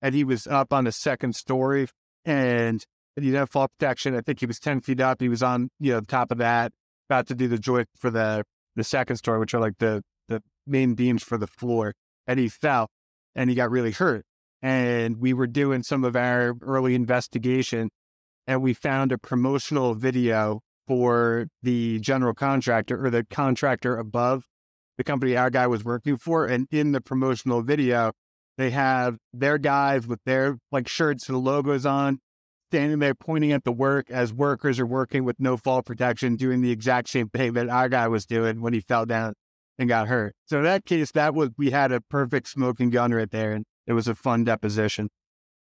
and 0.00 0.14
he 0.14 0.24
was 0.24 0.46
up 0.46 0.72
on 0.72 0.84
the 0.84 0.92
second 0.92 1.36
story, 1.36 1.88
and 2.24 2.82
he 3.14 3.22
didn't 3.22 3.36
have 3.36 3.50
fall 3.50 3.68
protection. 3.68 4.16
I 4.16 4.22
think 4.22 4.40
he 4.40 4.46
was 4.46 4.58
ten 4.58 4.80
feet 4.80 5.00
up. 5.00 5.20
He 5.20 5.28
was 5.28 5.42
on, 5.42 5.68
you 5.78 5.92
know, 5.92 6.00
the 6.00 6.06
top 6.06 6.32
of 6.32 6.38
that, 6.38 6.72
about 7.08 7.26
to 7.28 7.34
do 7.34 7.48
the 7.48 7.58
joist 7.58 7.88
for 7.96 8.10
the 8.10 8.44
the 8.74 8.84
second 8.84 9.16
story, 9.16 9.38
which 9.38 9.54
are 9.54 9.60
like 9.60 9.78
the 9.78 10.02
the 10.28 10.42
main 10.66 10.94
beams 10.94 11.22
for 11.22 11.38
the 11.38 11.46
floor, 11.46 11.94
and 12.26 12.38
he 12.38 12.48
fell 12.48 12.88
and 13.34 13.50
he 13.50 13.56
got 13.56 13.70
really 13.70 13.92
hurt. 13.92 14.24
And 14.60 15.18
we 15.18 15.32
were 15.32 15.46
doing 15.46 15.82
some 15.82 16.04
of 16.04 16.14
our 16.14 16.54
early 16.62 16.94
investigation, 16.94 17.90
and 18.46 18.62
we 18.62 18.74
found 18.74 19.12
a 19.12 19.18
promotional 19.18 19.94
video 19.94 20.60
for 20.86 21.46
the 21.62 21.98
general 22.00 22.34
contractor 22.34 23.04
or 23.04 23.10
the 23.10 23.24
contractor 23.30 23.96
above 23.96 24.44
the 24.98 25.04
company 25.04 25.36
our 25.36 25.50
guy 25.50 25.66
was 25.66 25.84
working 25.84 26.16
for. 26.16 26.46
And 26.46 26.66
in 26.70 26.92
the 26.92 27.00
promotional 27.00 27.62
video, 27.62 28.12
they 28.58 28.70
have 28.70 29.16
their 29.32 29.58
guys 29.58 30.06
with 30.06 30.20
their 30.24 30.58
like 30.70 30.88
shirts 30.88 31.28
and 31.28 31.38
logos 31.38 31.86
on, 31.86 32.18
standing 32.72 33.00
there 33.00 33.14
pointing 33.14 33.52
at 33.52 33.64
the 33.64 33.72
work 33.72 34.10
as 34.10 34.32
workers 34.32 34.80
are 34.80 34.86
working 34.86 35.24
with 35.24 35.38
no 35.38 35.58
fall 35.58 35.82
protection, 35.82 36.36
doing 36.36 36.62
the 36.62 36.70
exact 36.70 37.06
same 37.10 37.28
thing 37.28 37.52
that 37.52 37.68
our 37.68 37.86
guy 37.86 38.08
was 38.08 38.24
doing 38.24 38.62
when 38.62 38.72
he 38.72 38.80
fell 38.80 39.04
down 39.04 39.34
and 39.78 39.90
got 39.90 40.08
hurt. 40.08 40.34
So 40.46 40.56
in 40.56 40.64
that 40.64 40.86
case, 40.86 41.12
that 41.12 41.34
was 41.34 41.50
we 41.58 41.70
had 41.70 41.92
a 41.92 42.00
perfect 42.00 42.48
smoking 42.48 42.88
gun 42.88 43.12
right 43.12 43.30
there, 43.30 43.52
and 43.52 43.66
it 43.86 43.92
was 43.92 44.08
a 44.08 44.14
fun 44.14 44.44
deposition. 44.44 45.10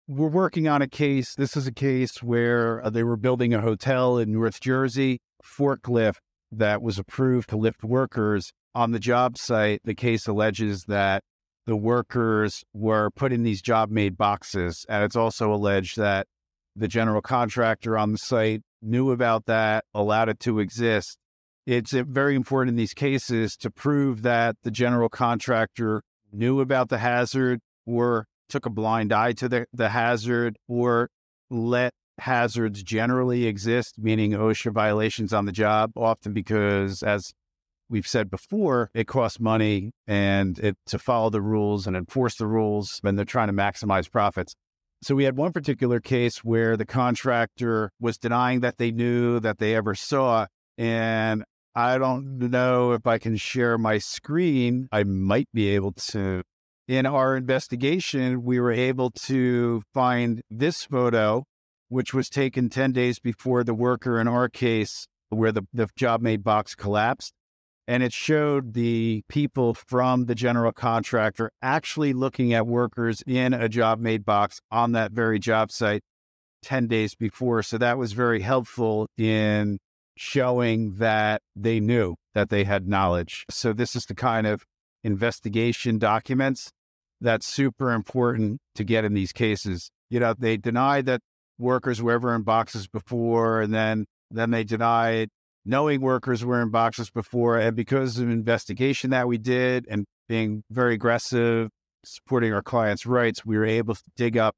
We're 0.07 0.29
working 0.29 0.67
on 0.67 0.81
a 0.81 0.87
case. 0.87 1.35
This 1.35 1.55
is 1.55 1.67
a 1.67 1.71
case 1.71 2.23
where 2.23 2.83
uh, 2.83 2.89
they 2.89 3.03
were 3.03 3.17
building 3.17 3.53
a 3.53 3.61
hotel 3.61 4.17
in 4.17 4.33
North 4.33 4.59
Jersey, 4.59 5.19
forklift 5.43 6.17
that 6.51 6.81
was 6.81 6.97
approved 6.97 7.49
to 7.49 7.55
lift 7.55 7.83
workers 7.83 8.51
on 8.73 8.93
the 8.93 8.99
job 8.99 9.37
site. 9.37 9.81
The 9.83 9.93
case 9.93 10.25
alleges 10.25 10.85
that 10.85 11.23
the 11.67 11.75
workers 11.75 12.63
were 12.73 13.11
put 13.11 13.31
in 13.31 13.43
these 13.43 13.61
job 13.61 13.91
made 13.91 14.17
boxes. 14.17 14.87
And 14.89 15.03
it's 15.03 15.15
also 15.15 15.53
alleged 15.53 15.97
that 15.97 16.25
the 16.75 16.87
general 16.87 17.21
contractor 17.21 17.97
on 17.97 18.11
the 18.11 18.17
site 18.17 18.61
knew 18.81 19.11
about 19.11 19.45
that, 19.45 19.85
allowed 19.93 20.29
it 20.29 20.39
to 20.41 20.59
exist. 20.59 21.17
It's 21.65 21.93
uh, 21.93 22.03
very 22.07 22.35
important 22.35 22.69
in 22.69 22.75
these 22.75 22.93
cases 22.93 23.57
to 23.57 23.71
prove 23.71 24.21
that 24.21 24.55
the 24.63 24.71
general 24.71 25.09
contractor 25.09 26.03
knew 26.31 26.59
about 26.59 26.89
the 26.89 26.99
hazard 26.99 27.59
or 27.85 28.27
took 28.49 28.65
a 28.65 28.69
blind 28.69 29.11
eye 29.11 29.33
to 29.33 29.49
the, 29.49 29.65
the 29.73 29.89
hazard 29.89 30.57
or 30.67 31.09
let 31.49 31.93
hazards 32.19 32.83
generally 32.83 33.45
exist, 33.45 33.95
meaning 33.97 34.31
OSHA 34.31 34.71
violations 34.73 35.33
on 35.33 35.45
the 35.45 35.51
job, 35.51 35.91
often 35.95 36.33
because, 36.33 37.01
as 37.03 37.33
we've 37.89 38.07
said 38.07 38.29
before, 38.29 38.89
it 38.93 39.07
costs 39.07 39.39
money 39.39 39.91
and 40.07 40.59
it 40.59 40.77
to 40.87 40.99
follow 40.99 41.29
the 41.29 41.41
rules 41.41 41.87
and 41.87 41.95
enforce 41.95 42.35
the 42.35 42.47
rules, 42.47 43.01
and 43.03 43.17
they're 43.17 43.25
trying 43.25 43.47
to 43.47 43.53
maximize 43.53 44.09
profits. 44.09 44.55
So 45.05 45.13
we 45.13 45.25
had 45.25 45.37
one 45.37 45.51
particular 45.51 45.99
case 45.99 46.39
where 46.39 46.75
the 46.75 46.83
contractor 46.83 47.91
was 47.99 48.17
denying 48.17 48.61
that 48.61 48.79
they 48.79 48.89
knew 48.89 49.39
that 49.39 49.59
they 49.59 49.75
ever 49.75 49.93
saw. 49.93 50.47
And 50.79 51.43
I 51.75 51.99
don't 51.99 52.39
know 52.39 52.93
if 52.93 53.05
I 53.05 53.19
can 53.19 53.37
share 53.37 53.77
my 53.77 53.99
screen. 53.99 54.87
I 54.91 55.03
might 55.03 55.47
be 55.53 55.67
able 55.75 55.91
to. 56.09 56.41
In 56.87 57.05
our 57.05 57.37
investigation, 57.37 58.43
we 58.43 58.59
were 58.59 58.71
able 58.71 59.11
to 59.11 59.83
find 59.93 60.41
this 60.49 60.85
photo, 60.85 61.43
which 61.87 62.15
was 62.15 62.27
taken 62.27 62.69
10 62.69 62.91
days 62.91 63.19
before 63.19 63.63
the 63.63 63.75
worker 63.75 64.19
in 64.19 64.27
our 64.27 64.49
case, 64.49 65.05
where 65.29 65.51
the, 65.51 65.67
the 65.71 65.87
job 65.95 66.23
made 66.23 66.43
box 66.43 66.73
collapsed 66.73 67.31
and 67.87 68.03
it 68.03 68.13
showed 68.13 68.73
the 68.73 69.23
people 69.29 69.73
from 69.73 70.25
the 70.25 70.35
general 70.35 70.71
contractor 70.71 71.51
actually 71.61 72.13
looking 72.13 72.53
at 72.53 72.65
workers 72.65 73.23
in 73.27 73.53
a 73.53 73.69
job 73.69 73.99
made 73.99 74.25
box 74.25 74.59
on 74.71 74.93
that 74.93 75.11
very 75.11 75.39
job 75.39 75.71
site 75.71 76.01
10 76.63 76.87
days 76.87 77.15
before. 77.15 77.61
So 77.61 77.77
that 77.77 77.97
was 77.97 78.13
very 78.13 78.41
helpful 78.41 79.07
in 79.17 79.77
showing 80.17 80.95
that 80.95 81.41
they 81.55 81.79
knew 81.79 82.15
that 82.33 82.49
they 82.49 82.63
had 82.63 82.87
knowledge. 82.87 83.45
So 83.49 83.73
this 83.73 83.95
is 83.95 84.05
the 84.05 84.15
kind 84.15 84.47
of 84.47 84.63
investigation 85.03 85.99
documents 85.99 86.71
that's 87.21 87.45
super 87.45 87.91
important 87.91 88.59
to 88.75 88.83
get 88.83 89.05
in 89.05 89.13
these 89.13 89.31
cases. 89.31 89.91
You 90.09 90.19
know, 90.19 90.33
they 90.37 90.57
denied 90.57 91.05
that 91.05 91.21
workers 91.57 92.01
were 92.01 92.13
ever 92.13 92.33
in 92.33 92.41
boxes 92.41 92.87
before, 92.87 93.61
and 93.61 93.73
then 93.73 94.05
then 94.31 94.51
they 94.51 94.63
denied 94.63 95.29
knowing 95.65 96.01
workers 96.01 96.45
were 96.45 96.61
in 96.61 96.69
boxes 96.69 97.09
before. 97.09 97.57
And 97.57 97.75
because 97.75 98.19
of 98.19 98.29
investigation 98.29 99.09
that 99.09 99.27
we 99.27 99.37
did 99.37 99.85
and 99.89 100.05
being 100.29 100.63
very 100.69 100.93
aggressive, 100.93 101.69
supporting 102.03 102.53
our 102.53 102.61
clients' 102.61 103.05
rights, 103.05 103.45
we 103.45 103.57
were 103.57 103.65
able 103.65 103.95
to 103.95 104.03
dig 104.15 104.37
up 104.37 104.55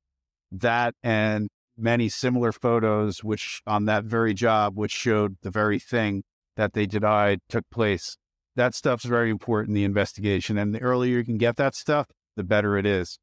that 0.51 0.93
and 1.03 1.47
many 1.77 2.09
similar 2.09 2.51
photos, 2.51 3.23
which 3.23 3.61
on 3.65 3.85
that 3.85 4.03
very 4.03 4.33
job, 4.33 4.75
which 4.75 4.91
showed 4.91 5.37
the 5.41 5.51
very 5.51 5.79
thing 5.79 6.23
that 6.55 6.73
they 6.73 6.85
denied 6.85 7.39
took 7.49 7.63
place. 7.71 8.17
That 8.55 8.73
stuff's 8.73 9.05
very 9.05 9.29
important 9.29 9.69
in 9.69 9.75
the 9.75 9.83
investigation. 9.83 10.57
And 10.57 10.73
the 10.73 10.81
earlier 10.81 11.17
you 11.17 11.23
can 11.23 11.37
get 11.37 11.57
that 11.57 11.75
stuff, 11.75 12.07
the 12.35 12.43
better 12.43 12.77
it 12.77 12.85
is. 12.85 13.19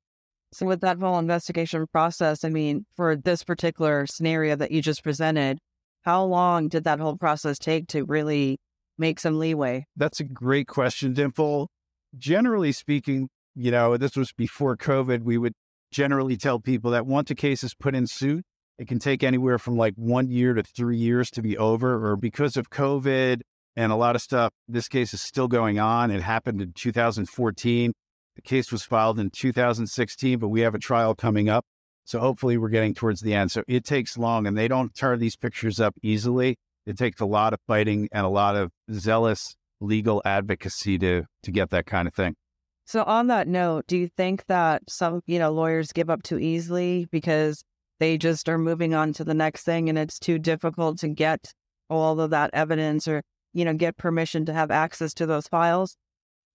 So, 0.53 0.67
with 0.67 0.81
that 0.83 1.01
whole 1.01 1.19
investigation 1.19 1.85
process, 1.91 2.45
I 2.45 2.49
mean, 2.49 2.87
for 2.95 3.17
this 3.17 3.43
particular 3.43 4.07
scenario 4.07 4.55
that 4.55 4.71
you 4.71 4.81
just 4.81 5.03
presented, 5.03 5.59
how 6.05 6.23
long 6.25 6.69
did 6.69 6.85
that 6.85 7.01
whole 7.01 7.17
process 7.17 7.59
take 7.59 7.89
to 7.89 8.05
really 8.05 8.59
make 8.99 9.19
some 9.19 9.39
leeway? 9.39 9.87
That's 9.97 10.21
a 10.21 10.25
great 10.25 10.69
question, 10.69 11.15
Dimple. 11.15 11.69
Generally 12.17 12.73
speaking, 12.73 13.29
you 13.55 13.71
know, 13.71 13.97
this 13.97 14.17
was 14.17 14.33
before 14.33 14.77
COVID. 14.77 15.23
We 15.23 15.39
would 15.39 15.55
generally 15.91 16.37
tell 16.37 16.61
people 16.61 16.91
that 16.93 17.07
once 17.07 17.31
a 17.31 17.35
case 17.35 17.65
is 17.65 17.75
put 17.75 17.95
in 17.95 18.07
suit, 18.07 18.45
it 18.79 18.87
can 18.87 18.99
take 18.99 19.23
anywhere 19.23 19.59
from 19.59 19.77
like 19.77 19.95
one 19.97 20.31
year 20.31 20.53
to 20.55 20.63
three 20.63 20.97
years 20.97 21.31
to 21.31 21.43
be 21.43 21.57
over, 21.57 22.07
or 22.07 22.17
because 22.17 22.57
of 22.57 22.71
COVID 22.71 23.41
and 23.77 23.91
a 23.93 23.97
lot 23.97 24.15
of 24.15 24.23
stuff, 24.23 24.53
this 24.69 24.89
case 24.89 25.15
is 25.15 25.21
still 25.21 25.49
going 25.49 25.79
on. 25.79 26.11
It 26.11 26.23
happened 26.23 26.61
in 26.61 26.73
2014. 26.75 27.93
The 28.37 28.43
case 28.43 28.71
was 28.71 28.83
filed 28.83 29.19
in 29.19 29.31
2016, 29.31 30.39
but 30.39 30.49
we 30.49 30.61
have 30.61 30.75
a 30.75 30.79
trial 30.79 31.15
coming 31.15 31.49
up. 31.49 31.65
So 32.05 32.21
hopefully 32.21 32.59
we're 32.59 32.69
getting 32.69 32.95
towards 32.95 33.21
the 33.21 33.35
end. 33.35 33.51
So 33.51 33.63
it 33.67 33.85
takes 33.85 34.19
long 34.19 34.47
and 34.47 34.57
they 34.57 34.69
don't 34.69 34.95
turn 34.95 35.19
these 35.19 35.37
pictures 35.37 35.81
up 35.81 35.95
easily. 36.03 36.57
It 36.87 36.99
takes 36.99 37.21
a 37.21 37.27
lot 37.27 37.55
of 37.55 37.61
fighting 37.67 38.09
and 38.13 38.27
a 38.27 38.29
lot 38.29 38.57
of 38.57 38.71
zealous 38.93 39.57
legal 39.81 40.23
advocacy 40.25 40.99
to 40.99 41.25
to 41.43 41.51
get 41.51 41.71
that 41.71 41.87
kind 41.87 42.07
of 42.07 42.15
thing. 42.15 42.35
So 42.87 43.03
on 43.05 43.29
that 43.29 43.49
note, 43.49 43.87
do 43.87 43.97
you 43.97 44.09
think 44.17 44.45
that 44.47 44.83
some, 44.89 45.23
you 45.27 45.39
know, 45.39 45.51
lawyers 45.51 45.93
give 45.93 46.11
up 46.11 46.23
too 46.23 46.39
easily 46.39 47.07
because 47.11 47.65
they 47.99 48.19
just 48.19 48.49
are 48.49 48.59
moving 48.59 48.95
on 48.95 49.15
to 49.15 49.25
the 49.25 49.33
next 49.33 49.63
thing 49.63 49.89
and 49.89 49.97
it's 49.97 50.19
too 50.19 50.39
difficult 50.39 50.99
to 50.99 51.09
get 51.09 51.53
all 51.89 52.21
of 52.21 52.31
that 52.31 52.51
evidence 52.53 53.09
or, 53.09 53.23
you 53.55 53.65
know, 53.65 53.73
get 53.73 53.97
permission 53.97 54.45
to 54.47 54.53
have 54.53 54.71
access 54.71 55.15
to 55.15 55.27
those 55.27 55.49
files? 55.49 55.97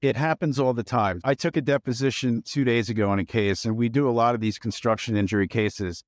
It 0.02 0.16
happens 0.16 0.60
all 0.60 0.74
the 0.74 0.84
time. 0.84 1.20
I 1.26 1.34
took 1.34 1.58
a 1.58 1.62
deposition 1.62 2.42
two 2.46 2.64
days 2.64 2.90
ago 2.90 3.10
on 3.10 3.20
a 3.20 3.26
case, 3.26 3.66
and 3.66 3.76
we 3.76 3.90
do 3.90 4.08
a 4.08 4.12
lot 4.12 4.34
of 4.34 4.40
these 4.40 4.58
construction 4.58 5.18
injury 5.18 5.48
cases. 5.48 6.04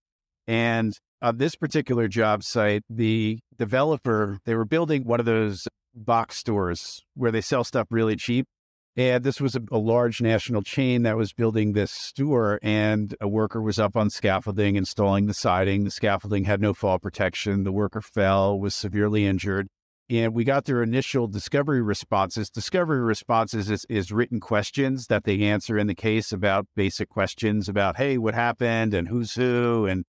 And 0.48 0.98
on 1.22 1.38
this 1.38 1.56
particular 1.56 2.08
job 2.08 2.42
site, 2.44 2.84
the 2.90 3.40
developer, 3.58 4.40
they 4.46 4.56
were 4.56 4.66
building 4.66 5.04
one 5.04 5.20
of 5.20 5.26
those 5.26 5.68
box 5.94 6.38
stores 6.38 7.04
where 7.16 7.32
they 7.32 7.42
sell 7.42 7.66
stuff 7.66 7.88
really 7.90 8.16
cheap. 8.16 8.48
And 8.96 9.24
this 9.24 9.42
was 9.42 9.56
a, 9.56 9.62
a, 9.72 9.78
large 9.78 10.22
national 10.22 10.64
chain 10.64 11.04
that 11.04 11.16
was 11.16 11.32
building 11.32 11.74
this 11.74 11.92
store, 11.92 12.60
and 12.62 13.16
a 13.22 13.28
worker 13.28 13.62
was 13.62 13.80
up 13.80 13.96
on 13.96 14.10
scaffolding 14.10 14.76
installing 14.76 15.28
the 15.28 15.34
siding. 15.34 15.84
The 15.86 15.92
scaffolding 15.92 16.44
had 16.46 16.62
no 16.62 16.74
fall 16.74 17.00
protection. 17.00 17.64
The 17.64 17.72
worker 17.72 18.02
fell, 18.02 18.60
was 18.60 18.76
severely 18.76 19.26
injured 19.26 19.68
and 20.12 20.34
we 20.34 20.44
got 20.44 20.66
their 20.66 20.84
initial 20.84 21.28
discovery 21.28 21.82
responses. 21.82 22.50
Discovery 22.50 23.00
responses 23.00 23.70
is, 23.70 23.86
is 23.90 24.12
written 24.12 24.42
questions 24.42 25.08
that 25.08 25.24
they 25.24 25.42
answer 25.42 25.78
in 25.78 25.88
the 25.88 25.96
case 25.96 26.34
about 26.34 26.68
basic 26.76 27.08
questions 27.08 27.70
about, 27.70 27.96
hey, 27.96 28.18
what 28.18 28.34
happened 28.34 28.94
and 28.94 29.08
who's 29.08 29.36
who 29.36 29.86
and 29.86 30.04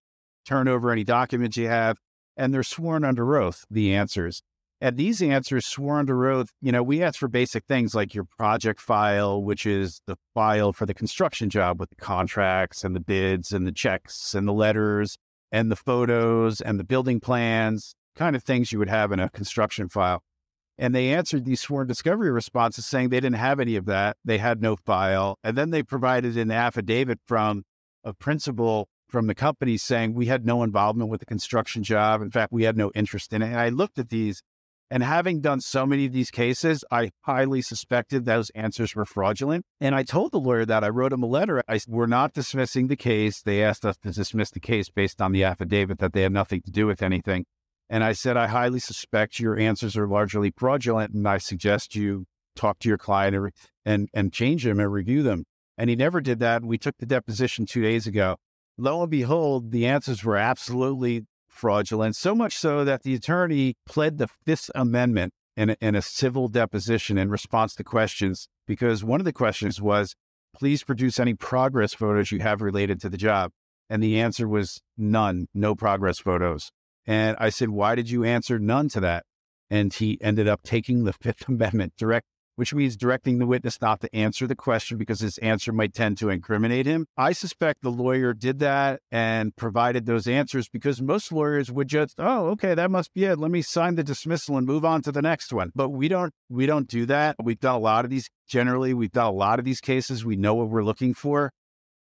turn 0.44 0.66
over 0.66 0.90
any 0.90 1.04
documents 1.04 1.56
you 1.56 1.68
have. 1.68 1.98
And 2.36 2.52
they're 2.52 2.64
sworn 2.64 3.04
under 3.04 3.36
oath, 3.36 3.64
the 3.70 3.94
answers. 3.94 4.42
And 4.80 4.96
these 4.96 5.22
answers 5.22 5.66
sworn 5.66 6.00
under 6.00 6.28
oath, 6.28 6.48
you 6.60 6.72
know, 6.72 6.82
we 6.82 7.00
ask 7.00 7.20
for 7.20 7.28
basic 7.28 7.66
things 7.66 7.94
like 7.94 8.12
your 8.12 8.24
project 8.24 8.80
file, 8.80 9.40
which 9.40 9.64
is 9.66 10.00
the 10.08 10.16
file 10.34 10.72
for 10.72 10.84
the 10.84 10.94
construction 10.94 11.48
job 11.48 11.78
with 11.78 11.90
the 11.90 11.96
contracts 11.96 12.82
and 12.82 12.96
the 12.96 13.00
bids 13.00 13.52
and 13.52 13.68
the 13.68 13.72
checks 13.72 14.34
and 14.34 14.48
the 14.48 14.52
letters 14.52 15.16
and 15.52 15.70
the 15.70 15.76
photos 15.76 16.60
and 16.60 16.80
the 16.80 16.84
building 16.84 17.20
plans 17.20 17.94
kind 18.16 18.36
of 18.36 18.42
things 18.42 18.72
you 18.72 18.78
would 18.78 18.88
have 18.88 19.12
in 19.12 19.20
a 19.20 19.30
construction 19.30 19.88
file. 19.88 20.22
And 20.78 20.94
they 20.94 21.12
answered 21.12 21.44
these 21.44 21.60
sworn 21.60 21.86
discovery 21.86 22.30
responses 22.30 22.86
saying 22.86 23.10
they 23.10 23.20
didn't 23.20 23.36
have 23.36 23.60
any 23.60 23.76
of 23.76 23.84
that. 23.86 24.16
They 24.24 24.38
had 24.38 24.60
no 24.62 24.76
file. 24.76 25.38
And 25.44 25.56
then 25.56 25.70
they 25.70 25.82
provided 25.82 26.36
an 26.36 26.50
affidavit 26.50 27.20
from 27.26 27.64
a 28.04 28.12
principal 28.12 28.88
from 29.08 29.26
the 29.26 29.34
company 29.34 29.76
saying 29.76 30.14
we 30.14 30.26
had 30.26 30.46
no 30.46 30.62
involvement 30.62 31.10
with 31.10 31.20
the 31.20 31.26
construction 31.26 31.82
job. 31.82 32.22
In 32.22 32.30
fact, 32.30 32.52
we 32.52 32.64
had 32.64 32.76
no 32.76 32.90
interest 32.94 33.32
in 33.32 33.42
it. 33.42 33.46
And 33.46 33.60
I 33.60 33.68
looked 33.68 33.98
at 33.98 34.08
these 34.08 34.42
and 34.92 35.02
having 35.02 35.40
done 35.40 35.62
so 35.62 35.86
many 35.86 36.04
of 36.04 36.12
these 36.12 36.30
cases, 36.30 36.84
I 36.90 37.12
highly 37.22 37.62
suspected 37.62 38.26
those 38.26 38.50
answers 38.50 38.94
were 38.94 39.06
fraudulent. 39.06 39.64
And 39.80 39.94
I 39.94 40.02
told 40.02 40.32
the 40.32 40.38
lawyer 40.38 40.66
that 40.66 40.84
I 40.84 40.90
wrote 40.90 41.14
him 41.14 41.22
a 41.22 41.26
letter. 41.26 41.62
I 41.66 41.80
We're 41.88 42.04
not 42.04 42.34
dismissing 42.34 42.88
the 42.88 42.96
case. 42.96 43.40
They 43.40 43.62
asked 43.62 43.86
us 43.86 43.96
to 44.02 44.10
dismiss 44.10 44.50
the 44.50 44.60
case 44.60 44.90
based 44.90 45.22
on 45.22 45.32
the 45.32 45.44
affidavit 45.44 45.98
that 46.00 46.12
they 46.12 46.20
had 46.20 46.32
nothing 46.32 46.60
to 46.66 46.70
do 46.70 46.86
with 46.86 47.02
anything. 47.02 47.46
And 47.92 48.02
I 48.02 48.12
said, 48.12 48.38
I 48.38 48.46
highly 48.46 48.78
suspect 48.78 49.38
your 49.38 49.58
answers 49.58 49.98
are 49.98 50.08
largely 50.08 50.50
fraudulent, 50.56 51.12
and 51.12 51.28
I 51.28 51.36
suggest 51.36 51.94
you 51.94 52.24
talk 52.56 52.78
to 52.78 52.88
your 52.88 52.96
client 52.96 53.36
and, 53.36 53.50
and, 53.84 54.08
and 54.14 54.32
change 54.32 54.64
them 54.64 54.80
and 54.80 54.90
review 54.90 55.22
them. 55.22 55.44
And 55.76 55.90
he 55.90 55.96
never 55.96 56.22
did 56.22 56.38
that. 56.38 56.64
We 56.64 56.78
took 56.78 56.96
the 56.96 57.04
deposition 57.04 57.66
two 57.66 57.82
days 57.82 58.06
ago. 58.06 58.36
Lo 58.78 59.02
and 59.02 59.10
behold, 59.10 59.72
the 59.72 59.86
answers 59.86 60.24
were 60.24 60.38
absolutely 60.38 61.26
fraudulent, 61.48 62.16
so 62.16 62.34
much 62.34 62.56
so 62.56 62.82
that 62.82 63.02
the 63.02 63.14
attorney 63.14 63.74
pled 63.84 64.16
the 64.16 64.28
Fifth 64.46 64.70
Amendment 64.74 65.34
in 65.54 65.68
a, 65.68 65.76
in 65.82 65.94
a 65.94 66.00
civil 66.00 66.48
deposition 66.48 67.18
in 67.18 67.28
response 67.28 67.74
to 67.74 67.84
questions, 67.84 68.48
because 68.66 69.04
one 69.04 69.20
of 69.20 69.26
the 69.26 69.34
questions 69.34 69.82
was, 69.82 70.14
please 70.56 70.82
produce 70.82 71.20
any 71.20 71.34
progress 71.34 71.92
photos 71.92 72.32
you 72.32 72.38
have 72.38 72.62
related 72.62 73.02
to 73.02 73.10
the 73.10 73.18
job. 73.18 73.50
And 73.90 74.02
the 74.02 74.18
answer 74.18 74.48
was 74.48 74.80
none, 74.96 75.48
no 75.52 75.74
progress 75.74 76.18
photos. 76.20 76.70
And 77.06 77.36
I 77.40 77.50
said, 77.50 77.70
Why 77.70 77.94
did 77.94 78.10
you 78.10 78.24
answer 78.24 78.58
none 78.58 78.88
to 78.90 79.00
that? 79.00 79.24
And 79.70 79.92
he 79.92 80.18
ended 80.20 80.48
up 80.48 80.62
taking 80.62 81.04
the 81.04 81.12
Fifth 81.20 81.48
Amendment 81.48 81.94
direct, 81.96 82.26
which 82.56 82.74
means 82.74 82.96
directing 82.96 83.38
the 83.38 83.46
witness 83.46 83.80
not 83.80 84.00
to 84.00 84.14
answer 84.14 84.46
the 84.46 84.54
question 84.54 84.98
because 84.98 85.20
his 85.20 85.38
answer 85.38 85.72
might 85.72 85.94
tend 85.94 86.18
to 86.18 86.28
incriminate 86.28 86.86
him. 86.86 87.06
I 87.16 87.32
suspect 87.32 87.82
the 87.82 87.90
lawyer 87.90 88.34
did 88.34 88.58
that 88.60 89.00
and 89.10 89.56
provided 89.56 90.06
those 90.06 90.26
answers 90.26 90.68
because 90.68 91.00
most 91.00 91.32
lawyers 91.32 91.72
would 91.72 91.88
just, 91.88 92.14
oh, 92.18 92.48
okay, 92.50 92.74
that 92.74 92.90
must 92.90 93.12
be 93.14 93.24
it. 93.24 93.38
Let 93.38 93.50
me 93.50 93.62
sign 93.62 93.94
the 93.94 94.04
dismissal 94.04 94.56
and 94.56 94.66
move 94.66 94.84
on 94.84 95.02
to 95.02 95.12
the 95.12 95.22
next 95.22 95.52
one. 95.52 95.72
But 95.74 95.88
we 95.88 96.08
don't 96.08 96.32
we 96.48 96.66
don't 96.66 96.88
do 96.88 97.06
that. 97.06 97.36
We've 97.42 97.60
done 97.60 97.76
a 97.76 97.78
lot 97.78 98.04
of 98.04 98.10
these 98.10 98.28
generally, 98.46 98.94
we've 98.94 99.12
done 99.12 99.26
a 99.26 99.32
lot 99.32 99.58
of 99.58 99.64
these 99.64 99.80
cases. 99.80 100.24
We 100.24 100.36
know 100.36 100.54
what 100.54 100.68
we're 100.68 100.84
looking 100.84 101.14
for. 101.14 101.52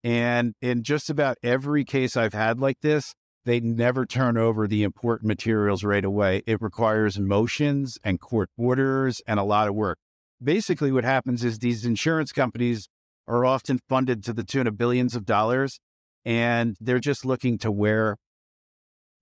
And 0.04 0.54
in 0.62 0.84
just 0.84 1.10
about 1.10 1.38
every 1.44 1.86
case 1.86 2.18
I've 2.18 2.34
had 2.34 2.60
like 2.60 2.80
this, 2.82 3.14
they 3.46 3.60
never 3.60 4.06
turn 4.06 4.38
over 4.38 4.68
the 4.68 4.84
important 4.84 5.28
materials 5.28 5.84
right 5.84 6.06
away. 6.06 6.44
It 6.46 6.62
requires 6.62 7.20
motions 7.20 7.98
and 8.04 8.20
court 8.20 8.50
orders 8.58 9.22
and 9.26 9.40
a 9.40 9.44
lot 9.44 9.68
of 9.68 9.76
work. 9.76 9.98
Basically, 10.44 10.92
what 10.92 11.04
happens 11.04 11.44
is 11.44 11.60
these 11.60 11.86
insurance 11.86 12.32
companies 12.32 12.88
are 13.28 13.46
often 13.46 13.80
funded 13.90 14.24
to 14.24 14.34
the 14.34 14.44
tune 14.44 14.68
of 14.68 14.78
billions 14.78 15.16
of 15.16 15.26
dollars, 15.26 15.80
and 16.26 16.76
they're 16.80 17.00
just 17.00 17.26
looking 17.26 17.58
to 17.60 17.72
wear 17.72 18.18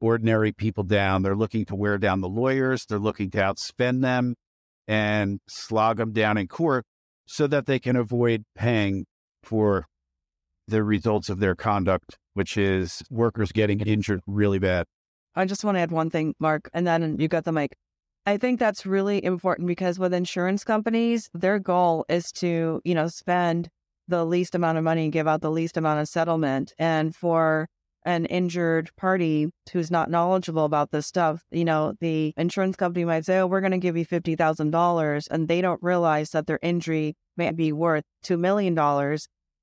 ordinary 0.02 0.52
people 0.52 0.84
down. 0.84 1.22
They're 1.22 1.36
looking 1.36 1.66
to 1.66 1.76
wear 1.76 1.98
down 1.98 2.22
the 2.22 2.30
lawyers, 2.30 2.86
they're 2.86 3.00
looking 3.00 3.32
to 3.32 3.38
outspend 3.38 4.02
them 4.02 4.36
and 4.88 5.40
slog 5.48 5.98
them 5.98 6.14
down 6.14 6.38
in 6.38 6.48
court 6.48 6.86
so 7.26 7.48
that 7.48 7.68
they 7.68 7.80
can 7.80 7.96
avoid 7.96 8.44
paying 8.56 9.06
for 9.44 9.86
the 10.68 10.84
results 10.84 11.30
of 11.30 11.40
their 11.40 11.56
conduct 11.56 12.18
which 12.40 12.56
is 12.56 13.04
workers 13.10 13.52
getting 13.52 13.82
injured 13.82 14.22
really 14.26 14.60
bad. 14.60 14.86
I 15.36 15.44
just 15.44 15.66
want 15.66 15.76
to 15.76 15.82
add 15.82 15.92
one 15.92 16.10
thing, 16.10 16.36
Mark, 16.40 16.70
and 16.74 16.88
then 16.88 17.18
you 17.20 17.28
got 17.28 17.44
the 17.44 17.52
mic. 17.52 17.76
I 18.26 18.38
think 18.38 18.62
that's 18.62 18.86
really 18.86 19.22
important 19.22 19.68
because 19.68 20.00
with 20.00 20.14
insurance 20.14 20.64
companies, 20.64 21.30
their 21.34 21.60
goal 21.60 22.06
is 22.08 22.32
to, 22.44 22.80
you 22.86 22.96
know, 22.96 23.10
spend 23.10 23.68
the 24.08 24.24
least 24.24 24.56
amount 24.56 24.78
of 24.78 24.86
money 24.86 25.10
give 25.10 25.28
out 25.28 25.42
the 25.42 25.52
least 25.52 25.76
amount 25.76 26.00
of 26.00 26.08
settlement. 26.08 26.72
And 26.80 27.14
for 27.14 27.68
an 28.06 28.26
injured 28.28 28.90
party 28.96 29.50
who's 29.74 29.92
not 29.92 30.10
knowledgeable 30.10 30.64
about 30.64 30.92
this 30.92 31.08
stuff, 31.08 31.44
you 31.52 31.66
know, 31.66 31.96
the 32.00 32.34
insurance 32.38 32.78
company 32.78 33.04
might 33.04 33.26
say, 33.26 33.40
Oh, 33.40 33.48
we're 33.48 33.60
going 33.60 33.72
to 33.72 33.78
give 33.78 33.98
you 33.98 34.06
$50,000. 34.06 35.28
And 35.30 35.50
they 35.50 35.60
don't 35.60 35.84
realize 35.84 36.30
that 36.30 36.48
their 36.48 36.60
injury 36.62 37.18
may 37.36 37.52
be 37.52 37.74
worth 37.74 38.06
$2 38.24 38.40
million 38.40 38.78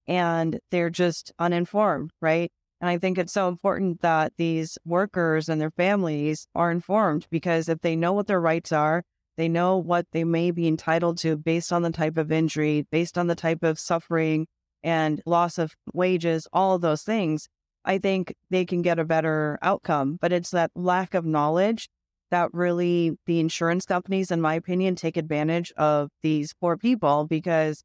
and 0.07 0.61
they're 0.71 0.91
just 0.91 1.33
uninformed, 1.39 2.11
right? 2.21 2.51
And 2.81 2.91
I 2.91 2.99
think 2.99 3.17
it's 3.17 3.33
so 3.33 3.49
important 3.49 4.03
that 4.03 4.33
these 4.37 4.77
workers 4.85 5.49
and 5.49 5.61
their 5.61 5.71
families 5.71 6.47
are 6.55 6.71
informed 6.71 7.27
because 7.31 7.69
if 7.69 7.81
they 7.81 7.97
know 7.97 8.12
what 8.12 8.27
their 8.27 8.41
rights 8.41 8.71
are, 8.71 9.03
they 9.37 9.49
know 9.49 9.79
what 9.79 10.07
they 10.12 10.25
may 10.25 10.51
be 10.51 10.67
entitled 10.67 11.19
to 11.19 11.37
based 11.37 11.73
on 11.73 11.83
the 11.83 11.91
type 11.91 12.17
of 12.17 12.33
injury, 12.33 12.87
based 12.91 13.19
on 13.19 13.27
the 13.27 13.35
type 13.35 13.62
of 13.62 13.79
suffering 13.79 14.47
and 14.83 15.23
loss 15.27 15.59
of 15.59 15.75
wages, 15.93 16.47
all 16.53 16.75
of 16.75 16.81
those 16.81 17.03
things. 17.03 17.49
I 17.85 17.99
think 17.99 18.35
they 18.51 18.65
can 18.65 18.83
get 18.83 18.99
a 18.99 19.05
better 19.05 19.59
outcome. 19.62 20.19
But 20.21 20.33
it's 20.33 20.51
that 20.51 20.71
lack 20.75 21.15
of 21.15 21.25
knowledge 21.25 21.89
that 22.31 22.53
really 22.53 23.12
the 23.27 23.41
insurance 23.41 23.85
companies, 23.87 24.31
in 24.31 24.41
my 24.41 24.55
opinion, 24.55 24.97
take 24.97 25.17
advantage 25.17 25.73
of 25.77 26.11
these 26.23 26.53
poor 26.61 26.77
people 26.77 27.27
because, 27.27 27.83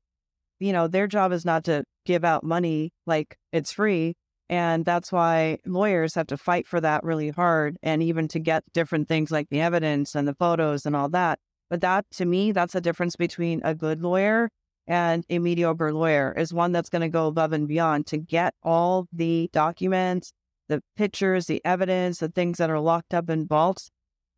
you 0.60 0.74
know, 0.74 0.88
their 0.88 1.08
job 1.08 1.32
is 1.32 1.46
not 1.46 1.64
to 1.66 1.84
give 2.06 2.26
out 2.26 2.44
money 2.44 2.92
like 3.06 3.38
it's 3.52 3.72
free. 3.72 4.16
And 4.52 4.84
that's 4.84 5.14
why 5.14 5.60
lawyers 5.66 6.14
have 6.16 6.28
to 6.28 6.38
fight 6.38 6.68
for 6.68 6.82
that 6.82 7.06
really 7.06 7.30
hard 7.30 7.78
and 7.82 8.04
even 8.04 8.28
to 8.28 8.40
get 8.40 8.66
different 8.74 9.08
things 9.08 9.32
like 9.32 9.48
the 9.50 9.62
evidence 9.62 10.14
and 10.14 10.28
the 10.28 10.36
photos 10.36 10.86
and 10.86 10.94
all 10.94 11.08
that. 11.10 11.40
But 11.70 11.80
that 11.82 12.06
to 12.16 12.26
me, 12.26 12.52
that's 12.52 12.74
the 12.74 12.82
difference 12.82 13.16
between 13.16 13.62
a 13.64 13.74
good 13.74 14.02
lawyer 14.02 14.50
and 14.88 15.24
a 15.30 15.40
mediocre 15.40 15.94
lawyer 15.94 16.34
is 16.38 16.54
one 16.54 16.74
that's 16.74 16.90
going 16.90 17.02
to 17.02 17.08
go 17.08 17.28
above 17.28 17.54
and 17.54 17.66
beyond 17.66 18.08
to 18.08 18.18
get 18.18 18.54
all 18.62 19.08
the 19.14 19.50
documents, 19.54 20.34
the 20.68 20.84
pictures, 20.98 21.46
the 21.46 21.62
evidence, 21.64 22.20
the 22.20 22.28
things 22.28 22.58
that 22.58 22.70
are 22.70 22.80
locked 22.82 23.14
up 23.14 23.30
in 23.30 23.48
vaults 23.48 23.90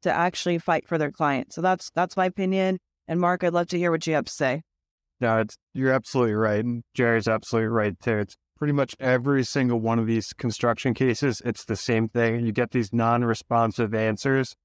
to 0.04 0.14
actually 0.14 0.60
fight 0.60 0.88
for 0.88 1.00
their 1.00 1.12
client. 1.12 1.54
So 1.54 1.62
that's 1.62 1.90
that's 1.96 2.16
my 2.16 2.26
opinion. 2.26 2.78
And 3.08 3.20
Mark, 3.20 3.44
I'd 3.44 3.54
love 3.54 3.68
to 3.70 3.80
hear 3.80 3.90
what 3.90 4.06
you 4.06 4.14
have 4.14 4.26
to 4.26 4.32
say. 4.32 4.62
No, 5.20 5.40
it's 5.40 5.58
you're 5.74 5.92
absolutely 5.92 6.36
right, 6.36 6.64
and 6.64 6.84
Jerry's 6.94 7.28
absolutely 7.28 7.70
right 7.70 8.00
too. 8.00 8.20
It's 8.20 8.36
pretty 8.64 8.72
much 8.72 8.96
every 8.98 9.44
single 9.44 9.78
one 9.78 10.00
of 10.00 10.08
these 10.08 10.32
construction 10.32 10.94
cases, 10.94 11.42
it's 11.44 11.66
the 11.66 11.76
same 11.76 12.08
thing. 12.08 12.46
You 12.46 12.54
get 12.54 12.72
these 12.72 12.94
non 12.94 13.26
responsive 13.26 13.94
answers. 13.94 14.56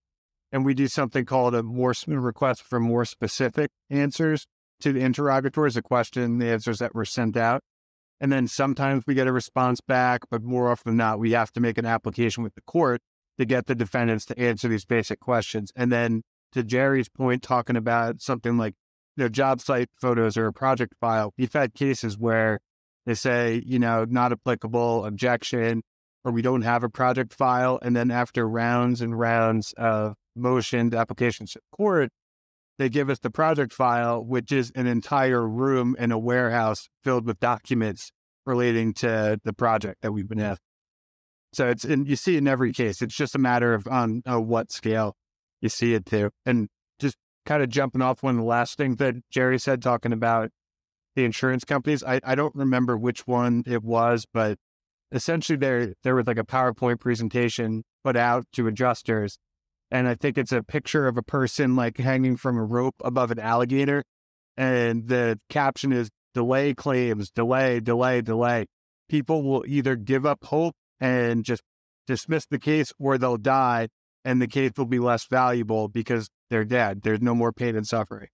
And 0.52 0.64
we 0.64 0.72
do 0.72 0.86
something 0.86 1.24
called 1.24 1.52
a 1.56 1.64
more 1.64 1.92
request 2.06 2.62
for 2.62 2.78
more 2.78 3.04
specific 3.04 3.72
answers 3.90 4.46
to 4.82 4.92
the 4.92 5.00
interrogatories, 5.00 5.74
the 5.74 5.82
question, 5.82 6.38
the 6.38 6.46
answers 6.46 6.78
that 6.78 6.94
were 6.94 7.04
sent 7.04 7.36
out. 7.36 7.60
And 8.20 8.30
then 8.30 8.46
sometimes 8.46 9.02
we 9.04 9.14
get 9.14 9.26
a 9.26 9.32
response 9.32 9.80
back, 9.80 10.20
but 10.30 10.44
more 10.44 10.70
often 10.70 10.92
than 10.92 10.98
not, 10.98 11.18
we 11.18 11.32
have 11.32 11.50
to 11.54 11.60
make 11.60 11.76
an 11.76 11.84
application 11.84 12.44
with 12.44 12.54
the 12.54 12.62
court 12.68 13.00
to 13.36 13.44
get 13.44 13.66
the 13.66 13.74
defendants 13.74 14.24
to 14.26 14.38
answer 14.38 14.68
these 14.68 14.84
basic 14.84 15.18
questions. 15.18 15.72
And 15.74 15.90
then 15.90 16.22
to 16.52 16.62
Jerry's 16.62 17.08
point, 17.08 17.42
talking 17.42 17.74
about 17.74 18.22
something 18.22 18.58
like 18.58 18.74
you 19.16 19.24
know, 19.24 19.28
job 19.28 19.60
site 19.60 19.88
photos 20.00 20.36
or 20.36 20.46
a 20.46 20.52
project 20.52 20.94
file, 21.00 21.34
we've 21.36 21.52
had 21.52 21.74
cases 21.74 22.16
where 22.16 22.60
they 23.08 23.14
say, 23.14 23.62
you 23.64 23.78
know, 23.78 24.04
not 24.04 24.32
applicable, 24.32 25.06
objection, 25.06 25.82
or 26.24 26.32
we 26.32 26.42
don't 26.42 26.60
have 26.60 26.84
a 26.84 26.90
project 26.90 27.32
file. 27.32 27.78
And 27.80 27.96
then 27.96 28.10
after 28.10 28.46
rounds 28.46 29.00
and 29.00 29.18
rounds 29.18 29.72
of 29.78 30.14
motioned 30.36 30.94
applications 30.94 31.52
to 31.52 31.60
court, 31.72 32.10
they 32.78 32.90
give 32.90 33.08
us 33.08 33.18
the 33.18 33.30
project 33.30 33.72
file, 33.72 34.22
which 34.22 34.52
is 34.52 34.70
an 34.74 34.86
entire 34.86 35.48
room 35.48 35.96
in 35.98 36.12
a 36.12 36.18
warehouse 36.18 36.90
filled 37.02 37.24
with 37.24 37.40
documents 37.40 38.12
relating 38.44 38.92
to 38.94 39.40
the 39.42 39.54
project 39.54 40.02
that 40.02 40.12
we've 40.12 40.28
been 40.28 40.40
at. 40.40 40.58
So 41.54 41.66
it's 41.68 41.84
and 41.84 42.06
you 42.06 42.14
see 42.14 42.36
in 42.36 42.46
every 42.46 42.74
case. 42.74 43.00
It's 43.00 43.16
just 43.16 43.34
a 43.34 43.38
matter 43.38 43.72
of 43.72 43.86
on 43.86 44.22
uh, 44.30 44.38
what 44.38 44.70
scale 44.70 45.16
you 45.62 45.70
see 45.70 45.94
it 45.94 46.04
to. 46.06 46.30
And 46.44 46.68
just 46.98 47.16
kind 47.46 47.62
of 47.62 47.70
jumping 47.70 48.02
off 48.02 48.22
one 48.22 48.34
of 48.34 48.42
the 48.42 48.46
last 48.46 48.76
things 48.76 48.98
that 48.98 49.14
Jerry 49.30 49.58
said, 49.58 49.80
talking 49.80 50.12
about 50.12 50.50
the 51.18 51.24
insurance 51.24 51.64
companies. 51.64 52.04
I, 52.04 52.20
I 52.24 52.34
don't 52.34 52.54
remember 52.54 52.96
which 52.96 53.26
one 53.26 53.64
it 53.66 53.82
was, 53.82 54.24
but 54.32 54.58
essentially 55.10 55.56
there 55.56 55.94
there 56.04 56.14
was 56.14 56.26
like 56.26 56.38
a 56.38 56.44
PowerPoint 56.44 57.00
presentation 57.00 57.82
put 58.04 58.16
out 58.16 58.44
to 58.52 58.66
adjusters 58.66 59.38
and 59.90 60.06
I 60.06 60.14
think 60.14 60.36
it's 60.36 60.52
a 60.52 60.62
picture 60.62 61.06
of 61.06 61.16
a 61.16 61.22
person 61.22 61.76
like 61.76 61.98
hanging 61.98 62.36
from 62.36 62.56
a 62.56 62.64
rope 62.64 62.96
above 63.02 63.30
an 63.30 63.38
alligator. 63.38 64.04
And 64.56 65.08
the 65.08 65.38
caption 65.48 65.92
is 65.92 66.10
delay 66.34 66.74
claims, 66.74 67.30
delay, 67.30 67.80
delay, 67.80 68.20
delay. 68.20 68.66
People 69.08 69.42
will 69.42 69.64
either 69.66 69.96
give 69.96 70.26
up 70.26 70.44
hope 70.44 70.74
and 71.00 71.44
just 71.44 71.62
dismiss 72.06 72.46
the 72.46 72.58
case 72.58 72.92
or 72.98 73.16
they'll 73.16 73.38
die 73.38 73.88
and 74.24 74.42
the 74.42 74.46
case 74.46 74.72
will 74.76 74.84
be 74.86 74.98
less 74.98 75.26
valuable 75.26 75.88
because 75.88 76.28
they're 76.50 76.64
dead. 76.64 77.02
There's 77.02 77.22
no 77.22 77.34
more 77.34 77.52
pain 77.52 77.76
and 77.76 77.86
suffering. 77.86 78.28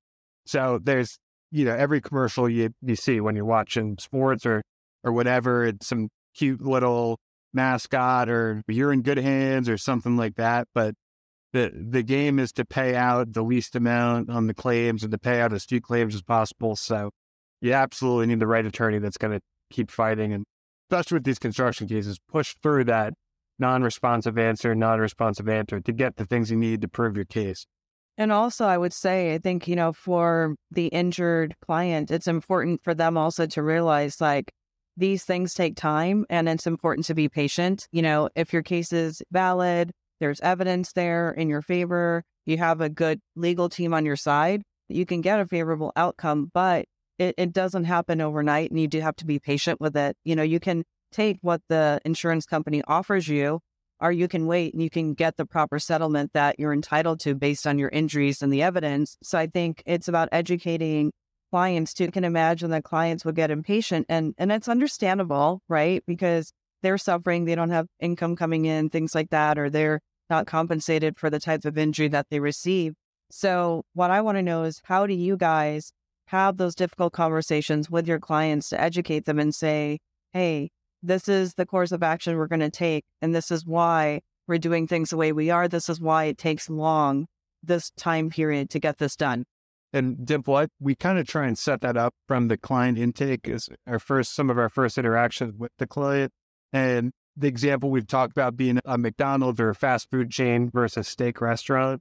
So 0.47 0.81
there's, 0.83 1.19
you 1.55 1.65
know, 1.65 1.75
every 1.75 2.01
commercial 2.01 2.49
you, 2.49 2.71
you 2.83 2.97
see 2.97 3.21
when 3.21 3.37
you're 3.37 3.45
watching 3.45 3.97
sports 3.99 4.45
or, 4.45 4.61
or 5.05 5.13
whatever, 5.13 5.65
it's 5.65 5.87
some 5.87 6.09
cute 6.35 6.61
little 6.61 7.17
mascot 7.53 8.29
or 8.29 8.61
you're 8.67 8.93
in 8.93 9.03
good 9.03 9.19
hands 9.19 9.69
or 9.69 9.79
something 9.79 10.17
like 10.17 10.35
that. 10.35 10.67
But 10.75 10.97
the 11.53 11.71
the 11.73 12.03
game 12.03 12.41
is 12.41 12.51
to 12.55 12.65
pay 12.65 12.97
out 12.97 13.35
the 13.35 13.43
least 13.43 13.77
amount 13.77 14.31
on 14.31 14.49
the 14.49 14.55
claims 14.55 15.05
and 15.05 15.13
to 15.13 15.19
pay 15.19 15.41
out 15.41 15.53
as 15.53 15.65
few 15.65 15.81
claims 15.81 16.17
as 16.17 16.23
possible. 16.23 16.75
So 16.75 17.13
you 17.61 17.73
absolutely 17.73 18.27
need 18.27 18.41
the 18.41 18.49
right 18.49 18.67
attorney 18.67 18.99
that's 18.99 19.17
going 19.17 19.39
to 19.39 19.41
keep 19.71 19.93
fighting 19.93 20.33
and 20.33 20.45
especially 20.91 21.17
with 21.17 21.25
these 21.25 21.39
construction 21.39 21.87
cases, 21.87 22.19
push 22.29 22.57
through 22.65 22.85
that 22.85 23.15
non-responsive 23.61 24.37
answer, 24.37 24.75
non-responsive 24.75 25.49
answer 25.49 25.79
to 25.81 25.93
get 25.93 26.17
the 26.17 26.25
things 26.25 26.51
you 26.51 26.57
need 26.57 26.81
to 26.81 26.89
prove 26.89 27.15
your 27.15 27.25
case. 27.25 27.65
And 28.17 28.31
also, 28.31 28.65
I 28.67 28.79
would 28.79 28.93
say, 28.93 29.35
I 29.35 29.39
think, 29.39 29.67
you 29.67 29.75
know, 29.75 29.93
for 29.93 30.55
the 30.71 30.87
injured 30.87 31.55
client, 31.67 32.11
it's 32.11 32.29
important 32.29 32.83
for 32.85 32.95
them 32.95 33.17
also 33.17 33.47
to 33.47 33.63
realize 33.63 34.21
like 34.21 34.53
these 34.97 35.25
things 35.25 35.55
take 35.55 35.77
time 35.77 36.25
and 36.31 36.49
it's 36.49 36.67
important 36.67 37.07
to 37.07 37.15
be 37.15 37.29
patient. 37.29 37.89
You 37.91 38.03
know, 38.03 38.29
if 38.37 38.53
your 38.53 38.63
case 38.63 38.93
is 38.93 39.21
valid, 39.33 39.91
there's 40.21 40.41
evidence 40.41 40.93
there 40.93 41.33
in 41.33 41.49
your 41.49 41.63
favor, 41.63 42.23
you 42.47 42.59
have 42.59 42.81
a 42.81 42.89
good 42.89 43.21
legal 43.35 43.69
team 43.69 43.93
on 43.93 44.05
your 44.05 44.17
side, 44.17 44.63
you 44.89 45.05
can 45.07 45.21
get 45.21 45.41
a 45.41 45.47
favorable 45.47 45.93
outcome, 45.97 46.51
but 46.55 46.85
it, 47.19 47.35
it 47.37 47.53
doesn't 47.53 47.85
happen 47.85 48.21
overnight 48.21 48.71
and 48.71 48.79
you 48.79 48.87
do 48.87 49.01
have 49.01 49.17
to 49.17 49.27
be 49.27 49.39
patient 49.41 49.81
with 49.81 49.97
it. 49.97 50.17
You 50.25 50.37
know, 50.37 50.43
you 50.43 50.61
can 50.61 50.85
take 51.11 51.39
what 51.41 51.63
the 51.69 52.01
insurance 52.05 52.47
company 52.47 52.83
offers 52.87 53.27
you, 53.27 53.61
or 54.05 54.13
you 54.13 54.29
can 54.29 54.47
wait 54.47 54.75
and 54.75 54.83
you 54.83 54.91
can 54.91 55.15
get 55.15 55.39
the 55.39 55.47
proper 55.47 55.79
settlement 55.79 56.35
that 56.35 56.61
you're 56.61 56.75
entitled 56.75 57.19
to 57.21 57.35
based 57.35 57.67
on 57.67 57.79
your 57.79 57.89
injuries 57.89 58.43
and 58.43 58.53
the 58.53 58.63
evidence. 58.63 59.17
So 59.23 59.39
I 59.39 59.47
think 59.47 59.83
it's 59.87 60.09
about 60.09 60.29
educating 60.31 61.11
clients 61.51 61.95
too. 61.95 62.05
You 62.05 62.11
can 62.13 62.25
imagine 62.25 62.71
that 62.73 62.85
clients 62.85 63.25
would 63.25 63.35
get 63.35 63.51
impatient 63.51 64.05
and 64.11 64.35
and 64.37 64.53
it's 64.53 64.69
understandable, 64.69 65.63
right? 65.71 66.03
Because 66.07 66.53
they're 66.83 66.99
suffering, 66.99 67.47
they 67.47 67.55
don't 67.55 67.71
have 67.71 67.87
income 67.99 68.37
coming 68.37 68.67
in, 68.67 68.91
things 68.91 69.15
like 69.15 69.31
that, 69.31 69.59
or 69.59 69.71
they're 69.71 70.01
not 70.29 70.47
compensated 70.47 71.17
for 71.17 71.31
the 71.31 71.41
type 71.41 71.65
of 71.65 71.79
injury 71.79 72.09
that 72.09 72.27
they 72.31 72.41
receive. 72.41 72.93
So, 73.31 73.85
what 73.95 74.11
I 74.11 74.21
want 74.21 74.37
to 74.37 74.43
know 74.43 74.65
is 74.65 74.83
how 74.85 75.07
do 75.07 75.15
you 75.15 75.39
guys 75.39 75.93
have 76.27 76.59
those 76.59 76.75
difficult 76.75 77.15
conversations 77.15 77.91
with 77.91 78.07
your 78.07 78.19
clients 78.19 78.69
to 78.69 78.81
educate 78.81 79.25
them 79.25 79.39
and 79.39 79.55
say, 79.55 79.99
hey, 80.35 80.71
this 81.05 81.29
is 81.29 81.55
the 81.55 81.67
course 81.67 81.93
of 81.93 82.03
action 82.03 82.37
we're 82.37 82.47
going 82.47 82.61
to 82.61 82.71
take, 82.71 83.05
and 83.21 83.35
this 83.35 83.51
is 83.51 83.67
why 83.67 84.21
we're 84.49 84.59
doing 84.59 84.87
things 84.87 85.11
the 85.11 85.17
way 85.17 85.33
we 85.33 85.51
are. 85.51 85.69
This 85.69 85.89
is 85.89 86.01
why 86.01 86.25
it 86.25 86.39
takes 86.39 86.71
long, 86.71 87.27
this 87.63 87.91
time 87.97 88.31
period 88.31 88.71
to 88.71 88.81
get 88.81 88.99
this 88.99 89.15
done. 89.15 89.45
And 89.93 90.27
Dimple, 90.27 90.67
we 90.81 90.97
kind 90.97 91.19
of 91.19 91.27
try 91.27 91.47
and 91.47 91.57
set 91.57 91.83
that 91.83 91.97
up 91.97 92.15
from 92.27 92.49
the 92.49 92.57
client 92.57 92.99
intake 92.99 93.49
as 93.49 93.69
our 93.87 93.99
first, 94.01 94.35
some 94.35 94.51
of 94.51 94.59
our 94.59 94.69
first 94.69 94.99
interactions 94.99 95.55
with 95.57 95.71
the 95.79 95.87
client. 95.87 96.33
And 96.73 97.13
the 97.37 97.47
example 97.47 97.91
we've 97.91 98.07
talked 98.07 98.33
about 98.33 98.57
being 98.57 98.81
a 98.85 98.99
McDonald's 98.99 99.61
or 99.61 99.71
a 99.71 99.75
fast 99.75 100.11
food 100.11 100.31
chain 100.31 100.71
versus 100.71 101.07
steak 101.07 101.41
restaurant. 101.41 102.01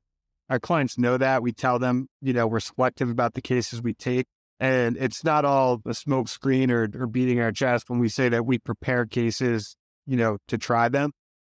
Our 0.49 0.59
clients 0.59 0.97
know 0.97 1.17
that. 1.17 1.43
We 1.43 1.51
tell 1.51 1.77
them, 1.77 2.07
you 2.21 2.33
know, 2.33 2.47
we're 2.47 2.59
selective 2.59 3.09
about 3.09 3.33
the 3.33 3.41
cases 3.41 3.81
we 3.81 3.93
take. 3.93 4.25
And 4.63 4.95
it's 4.95 5.25
not 5.25 5.43
all 5.43 5.81
a 5.85 5.93
smoke 5.93 6.29
screen 6.29 6.71
or, 6.71 6.87
or 6.97 7.05
beating 7.05 7.41
our 7.41 7.51
chest 7.51 7.89
when 7.89 7.99
we 7.99 8.07
say 8.07 8.29
that 8.29 8.45
we 8.45 8.59
prepare 8.59 9.05
cases, 9.05 9.75
you 10.05 10.15
know, 10.15 10.37
to 10.47 10.57
try 10.57 10.87
them. 10.87 11.11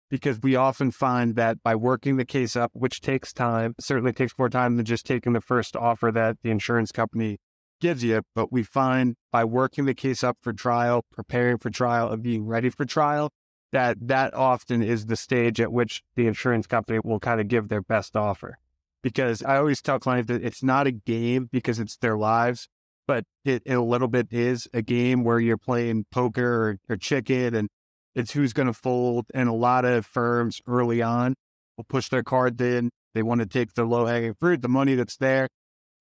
Because 0.09 0.41
we 0.41 0.57
often 0.57 0.91
find 0.91 1.37
that 1.37 1.63
by 1.63 1.75
working 1.75 2.17
the 2.17 2.25
case 2.25 2.57
up, 2.57 2.71
which 2.73 3.03
takes 3.03 3.31
time, 3.31 3.75
certainly 3.79 4.15
takes 4.15 4.33
more 4.39 4.49
time 4.49 4.77
than 4.77 4.87
just 4.87 5.05
taking 5.05 5.35
the 5.35 5.43
first 5.43 5.77
offer 5.77 6.11
that 6.13 6.39
the 6.43 6.51
insurance 6.51 6.93
company 6.93 7.37
gives 7.79 8.03
you. 8.03 8.23
But 8.35 8.51
we 8.51 8.63
find 8.63 9.17
by 9.31 9.45
working 9.45 9.85
the 9.85 9.95
case 9.95 10.25
up 10.25 10.39
for 10.41 10.55
trial, 10.55 11.05
preparing 11.13 11.59
for 11.59 11.69
trial, 11.69 12.11
and 12.11 12.23
being 12.23 12.47
ready 12.47 12.71
for 12.71 12.87
trial, 12.87 13.31
that 13.73 13.99
that 14.01 14.33
often 14.33 14.83
is 14.83 15.07
the 15.07 15.17
stage 15.17 15.61
at 15.61 15.71
which 15.71 16.03
the 16.15 16.27
insurance 16.27 16.67
company 16.67 17.01
will 17.05 17.21
kind 17.21 17.39
of 17.39 17.49
give 17.49 17.69
their 17.69 17.83
best 17.83 18.17
offer. 18.17 18.57
Because 19.03 19.43
I 19.43 19.59
always 19.59 19.83
tell 19.83 19.99
clients 19.99 20.29
that 20.29 20.43
it's 20.43 20.63
not 20.63 20.87
a 20.87 20.91
game 20.91 21.51
because 21.53 21.79
it's 21.79 21.99
their 21.99 22.17
lives, 22.17 22.67
but 23.07 23.25
it, 23.45 23.63
it 23.65 23.75
a 23.75 23.83
little 23.83 24.09
bit 24.09 24.29
is 24.31 24.69
a 24.73 24.83
game 24.83 25.25
where 25.25 25.41
you're 25.41 25.59
playing 25.59 26.07
poker 26.11 26.45
or, 26.45 26.79
or 26.89 26.97
chicken 26.97 27.55
and 27.55 27.69
it's 28.15 28.33
who's 28.33 28.53
going 28.53 28.67
to 28.67 28.73
fold. 28.73 29.27
And 29.35 29.49
a 29.49 29.53
lot 29.53 29.85
of 29.85 30.07
firms 30.07 30.61
early 30.67 31.03
on 31.03 31.35
will 31.77 31.85
push 31.85 32.09
their 32.09 32.23
cards 32.23 32.61
in. 32.61 32.91
They 33.15 33.23
want 33.23 33.41
to 33.41 33.47
take 33.47 33.75
the 33.75 33.85
low 33.85 34.07
hanging 34.07 34.35
fruit, 34.35 34.63
the 34.63 34.69
money 34.69 34.95
that's 34.95 35.17
there, 35.17 35.49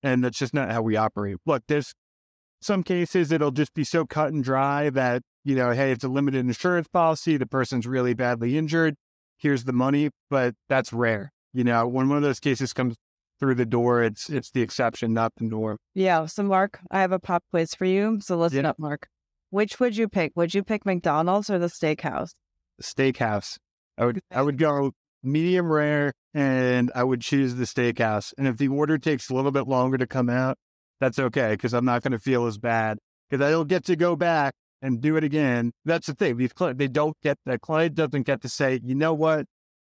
and 0.02 0.24
that's 0.24 0.38
just 0.38 0.54
not 0.54 0.70
how 0.70 0.82
we 0.82 0.96
operate. 0.96 1.36
Look, 1.46 1.62
there's 1.68 1.94
some 2.60 2.82
cases 2.82 3.30
it'll 3.30 3.50
just 3.50 3.74
be 3.74 3.84
so 3.84 4.04
cut 4.06 4.32
and 4.32 4.42
dry 4.42 4.90
that, 4.90 5.22
you 5.44 5.54
know, 5.54 5.70
hey, 5.70 5.92
it's 5.92 6.04
a 6.04 6.08
limited 6.08 6.44
insurance 6.46 6.88
policy. 6.88 7.36
The 7.36 7.46
person's 7.46 7.86
really 7.86 8.14
badly 8.14 8.56
injured. 8.56 8.94
Here's 9.36 9.64
the 9.64 9.72
money, 9.72 10.10
but 10.30 10.54
that's 10.68 10.92
rare. 10.92 11.32
You 11.52 11.64
know, 11.64 11.86
when 11.86 12.08
one 12.08 12.16
of 12.16 12.22
those 12.22 12.40
cases 12.40 12.72
comes 12.72 12.96
through 13.40 13.56
the 13.56 13.66
door, 13.66 14.02
it's 14.02 14.30
it's 14.30 14.50
the 14.50 14.62
exception, 14.62 15.12
not 15.12 15.32
the 15.36 15.44
norm. 15.44 15.78
Yeah. 15.94 16.26
So 16.26 16.42
Mark, 16.42 16.80
I 16.90 17.00
have 17.00 17.12
a 17.12 17.18
pop 17.18 17.44
quiz 17.50 17.74
for 17.74 17.84
you. 17.84 18.18
So 18.20 18.36
listen 18.36 18.64
yeah. 18.64 18.70
up, 18.70 18.78
Mark. 18.78 19.08
Which 19.50 19.78
would 19.78 19.96
you 19.96 20.08
pick? 20.08 20.32
Would 20.34 20.54
you 20.54 20.64
pick 20.64 20.84
McDonald's 20.84 21.50
or 21.50 21.58
the 21.58 21.68
steakhouse? 21.68 22.30
The 22.78 22.84
steakhouse. 22.84 23.56
I 23.96 24.06
would 24.06 24.20
I 24.30 24.42
would 24.42 24.58
go 24.58 24.92
medium 25.22 25.70
rare, 25.70 26.12
and 26.34 26.90
I 26.94 27.04
would 27.04 27.20
choose 27.20 27.54
the 27.54 27.64
steakhouse. 27.64 28.32
And 28.36 28.46
if 28.46 28.56
the 28.56 28.68
order 28.68 28.98
takes 28.98 29.30
a 29.30 29.34
little 29.34 29.52
bit 29.52 29.66
longer 29.66 29.96
to 29.98 30.06
come 30.06 30.28
out, 30.28 30.58
that's 31.00 31.18
okay 31.18 31.50
because 31.50 31.72
I'm 31.74 31.84
not 31.84 32.02
going 32.02 32.12
to 32.12 32.18
feel 32.18 32.46
as 32.46 32.58
bad 32.58 32.98
because 33.28 33.44
I 33.44 33.50
don't 33.50 33.68
get 33.68 33.84
to 33.86 33.96
go 33.96 34.16
back 34.16 34.54
and 34.82 35.00
do 35.00 35.16
it 35.16 35.24
again. 35.24 35.72
That's 35.84 36.06
the 36.06 36.14
thing. 36.14 36.36
These 36.36 36.52
clients, 36.52 36.78
they 36.78 36.88
don't 36.88 37.16
get 37.22 37.38
that 37.46 37.60
client 37.60 37.94
doesn't 37.94 38.22
get 38.22 38.42
to 38.42 38.48
say, 38.48 38.80
you 38.82 38.94
know 38.94 39.14
what, 39.14 39.46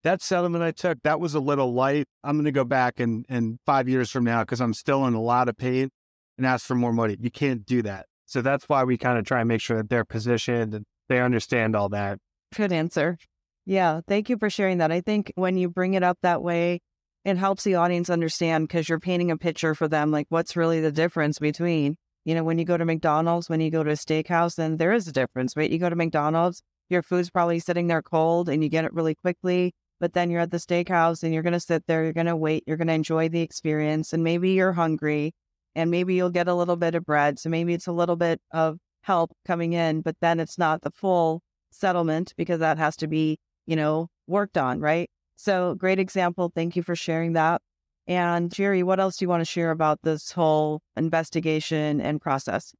that 0.05 0.21
settlement 0.21 0.63
I 0.63 0.71
took 0.71 1.01
that 1.01 1.19
was 1.19 1.33
a 1.33 1.39
little 1.39 1.73
light. 1.73 2.05
I'm 2.23 2.35
going 2.35 2.45
to 2.45 2.51
go 2.51 2.63
back 2.63 2.99
and 2.99 3.25
and 3.27 3.57
five 3.65 3.89
years 3.89 4.11
from 4.11 4.23
now 4.23 4.43
because 4.43 4.61
I'm 4.61 4.73
still 4.73 5.05
in 5.07 5.15
a 5.15 5.21
lot 5.21 5.49
of 5.49 5.57
pain 5.57 5.89
and 6.37 6.45
ask 6.45 6.65
for 6.65 6.75
more 6.75 6.93
money. 6.93 7.17
You 7.19 7.31
can't 7.31 7.65
do 7.65 7.81
that. 7.81 8.05
So 8.27 8.41
that's 8.41 8.69
why 8.69 8.83
we 8.83 8.97
kind 8.97 9.17
of 9.17 9.25
try 9.25 9.39
and 9.39 9.47
make 9.47 9.61
sure 9.61 9.77
that 9.77 9.89
they're 9.89 10.05
positioned 10.05 10.73
and 10.75 10.85
they 11.09 11.19
understand 11.19 11.75
all 11.75 11.89
that. 11.89 12.19
Good 12.55 12.71
answer. 12.71 13.17
Yeah, 13.65 14.01
thank 14.07 14.29
you 14.29 14.37
for 14.37 14.49
sharing 14.49 14.77
that. 14.77 14.91
I 14.91 15.01
think 15.01 15.31
when 15.35 15.57
you 15.57 15.69
bring 15.69 15.95
it 15.95 16.03
up 16.03 16.19
that 16.21 16.43
way, 16.43 16.81
it 17.23 17.37
helps 17.37 17.63
the 17.63 17.75
audience 17.75 18.11
understand 18.11 18.67
because 18.67 18.87
you're 18.87 18.99
painting 18.99 19.31
a 19.31 19.37
picture 19.37 19.73
for 19.73 19.87
them, 19.87 20.11
like 20.11 20.27
what's 20.29 20.55
really 20.55 20.81
the 20.81 20.91
difference 20.91 21.39
between 21.39 21.97
You 22.25 22.35
know, 22.35 22.43
when 22.43 22.59
you 22.59 22.65
go 22.65 22.77
to 22.77 22.85
McDonald's, 22.85 23.49
when 23.49 23.61
you 23.61 23.71
go 23.71 23.83
to 23.83 23.91
a 23.91 23.95
steakhouse, 23.95 24.55
then 24.55 24.77
there 24.77 24.93
is 24.93 25.07
a 25.07 25.11
difference, 25.11 25.57
right? 25.57 25.69
You 25.69 25.79
go 25.79 25.89
to 25.89 25.95
McDonald's, 25.95 26.61
your 26.89 27.01
food's 27.01 27.31
probably 27.31 27.59
sitting 27.59 27.87
there 27.87 28.01
cold 28.03 28.49
and 28.49 28.63
you 28.63 28.69
get 28.69 28.85
it 28.85 28.93
really 28.93 29.15
quickly. 29.15 29.73
But 29.99 30.13
then 30.13 30.29
you're 30.29 30.41
at 30.41 30.51
the 30.51 30.57
steakhouse 30.57 31.23
and 31.23 31.33
you're 31.33 31.43
going 31.43 31.53
to 31.53 31.59
sit 31.59 31.85
there, 31.87 32.03
you're 32.03 32.13
going 32.13 32.25
to 32.25 32.35
wait, 32.35 32.63
you're 32.67 32.77
going 32.77 32.87
to 32.87 32.93
enjoy 32.93 33.29
the 33.29 33.41
experience. 33.41 34.13
And 34.13 34.23
maybe 34.23 34.51
you're 34.51 34.73
hungry 34.73 35.33
and 35.75 35.91
maybe 35.91 36.15
you'll 36.15 36.29
get 36.29 36.47
a 36.47 36.53
little 36.53 36.75
bit 36.75 36.95
of 36.95 37.05
bread. 37.05 37.39
So 37.39 37.49
maybe 37.49 37.73
it's 37.73 37.87
a 37.87 37.91
little 37.91 38.15
bit 38.15 38.41
of 38.51 38.77
help 39.03 39.31
coming 39.45 39.73
in, 39.73 40.01
but 40.01 40.15
then 40.19 40.39
it's 40.39 40.57
not 40.57 40.81
the 40.81 40.91
full 40.91 41.41
settlement 41.71 42.33
because 42.37 42.59
that 42.59 42.77
has 42.77 42.95
to 42.97 43.07
be, 43.07 43.37
you 43.65 43.75
know, 43.75 44.07
worked 44.27 44.57
on, 44.57 44.79
right? 44.79 45.09
So 45.35 45.75
great 45.75 45.99
example. 45.99 46.51
Thank 46.53 46.75
you 46.75 46.83
for 46.83 46.95
sharing 46.95 47.33
that. 47.33 47.61
And 48.07 48.51
Jerry, 48.51 48.83
what 48.83 48.99
else 48.99 49.17
do 49.17 49.25
you 49.25 49.29
want 49.29 49.41
to 49.41 49.45
share 49.45 49.71
about 49.71 49.99
this 50.03 50.31
whole 50.31 50.81
investigation 50.95 51.99
and 51.99 52.21
process? 52.21 52.73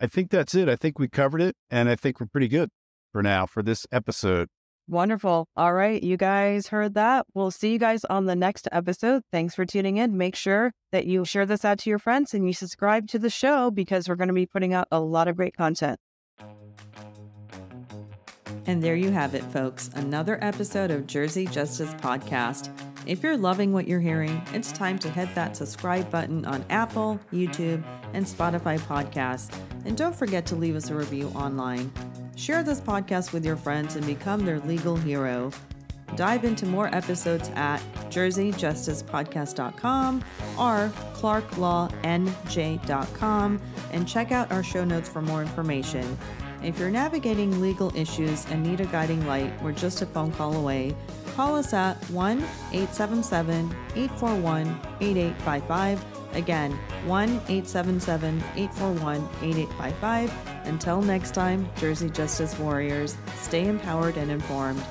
I 0.00 0.06
think 0.06 0.30
that's 0.30 0.54
it. 0.54 0.68
I 0.68 0.76
think 0.76 0.98
we 0.98 1.08
covered 1.08 1.40
it 1.40 1.56
and 1.70 1.88
I 1.88 1.96
think 1.96 2.18
we're 2.18 2.26
pretty 2.26 2.48
good 2.48 2.70
for 3.12 3.22
now 3.22 3.46
for 3.46 3.62
this 3.62 3.86
episode. 3.92 4.48
Wonderful. 4.86 5.48
All 5.56 5.72
right. 5.72 6.02
You 6.02 6.16
guys 6.16 6.68
heard 6.68 6.94
that. 6.94 7.26
We'll 7.34 7.50
see 7.50 7.72
you 7.72 7.78
guys 7.78 8.04
on 8.04 8.26
the 8.26 8.36
next 8.36 8.68
episode. 8.70 9.22
Thanks 9.32 9.54
for 9.54 9.64
tuning 9.64 9.96
in. 9.96 10.18
Make 10.18 10.36
sure 10.36 10.72
that 10.92 11.06
you 11.06 11.24
share 11.24 11.46
this 11.46 11.64
out 11.64 11.78
to 11.80 11.90
your 11.90 11.98
friends 11.98 12.34
and 12.34 12.46
you 12.46 12.52
subscribe 12.52 13.08
to 13.08 13.18
the 13.18 13.30
show 13.30 13.70
because 13.70 14.08
we're 14.08 14.16
going 14.16 14.28
to 14.28 14.34
be 14.34 14.46
putting 14.46 14.74
out 14.74 14.86
a 14.90 15.00
lot 15.00 15.26
of 15.26 15.36
great 15.36 15.56
content. 15.56 15.98
And 18.66 18.82
there 18.82 18.96
you 18.96 19.10
have 19.10 19.34
it, 19.34 19.42
folks. 19.44 19.90
Another 19.94 20.38
episode 20.42 20.90
of 20.90 21.06
Jersey 21.06 21.46
Justice 21.46 21.92
Podcast. 21.94 22.70
If 23.06 23.22
you're 23.22 23.36
loving 23.36 23.72
what 23.72 23.86
you're 23.86 24.00
hearing, 24.00 24.40
it's 24.54 24.72
time 24.72 24.98
to 25.00 25.10
hit 25.10 25.34
that 25.34 25.56
subscribe 25.56 26.10
button 26.10 26.46
on 26.46 26.64
Apple, 26.70 27.20
YouTube, 27.32 27.84
and 28.14 28.24
Spotify 28.24 28.78
podcasts. 28.80 29.54
And 29.84 29.96
don't 29.96 30.16
forget 30.16 30.46
to 30.46 30.56
leave 30.56 30.76
us 30.76 30.88
a 30.88 30.94
review 30.94 31.28
online. 31.34 31.92
Share 32.36 32.62
this 32.62 32.80
podcast 32.80 33.32
with 33.32 33.44
your 33.44 33.56
friends 33.56 33.96
and 33.96 34.06
become 34.06 34.44
their 34.44 34.60
legal 34.60 34.94
hero. 34.96 35.50
Dive 36.16 36.44
into 36.44 36.66
more 36.66 36.94
episodes 36.94 37.50
at 37.54 37.80
jerseyjusticepodcast.com 38.10 40.22
or 40.58 40.92
clarklawnj.com 41.14 43.60
and 43.92 44.08
check 44.08 44.32
out 44.32 44.52
our 44.52 44.62
show 44.62 44.84
notes 44.84 45.08
for 45.08 45.22
more 45.22 45.40
information. 45.42 46.18
If 46.62 46.78
you're 46.78 46.90
navigating 46.90 47.60
legal 47.60 47.90
issues 47.96 48.46
and 48.46 48.62
need 48.62 48.80
a 48.80 48.86
guiding 48.86 49.26
light, 49.26 49.52
we're 49.62 49.72
just 49.72 50.02
a 50.02 50.06
phone 50.06 50.30
call 50.32 50.56
away. 50.56 50.94
Call 51.34 51.56
us 51.56 51.72
at 51.72 51.96
1 52.10 52.38
877 52.72 53.74
841 53.96 54.68
8855. 55.00 56.13
Again, 56.34 56.72
1 57.06 57.28
877 57.30 58.38
841 58.56 59.16
8855. 59.42 60.32
Until 60.64 61.02
next 61.02 61.32
time, 61.34 61.68
Jersey 61.76 62.10
Justice 62.10 62.58
Warriors, 62.58 63.16
stay 63.36 63.68
empowered 63.68 64.16
and 64.16 64.30
informed. 64.30 64.82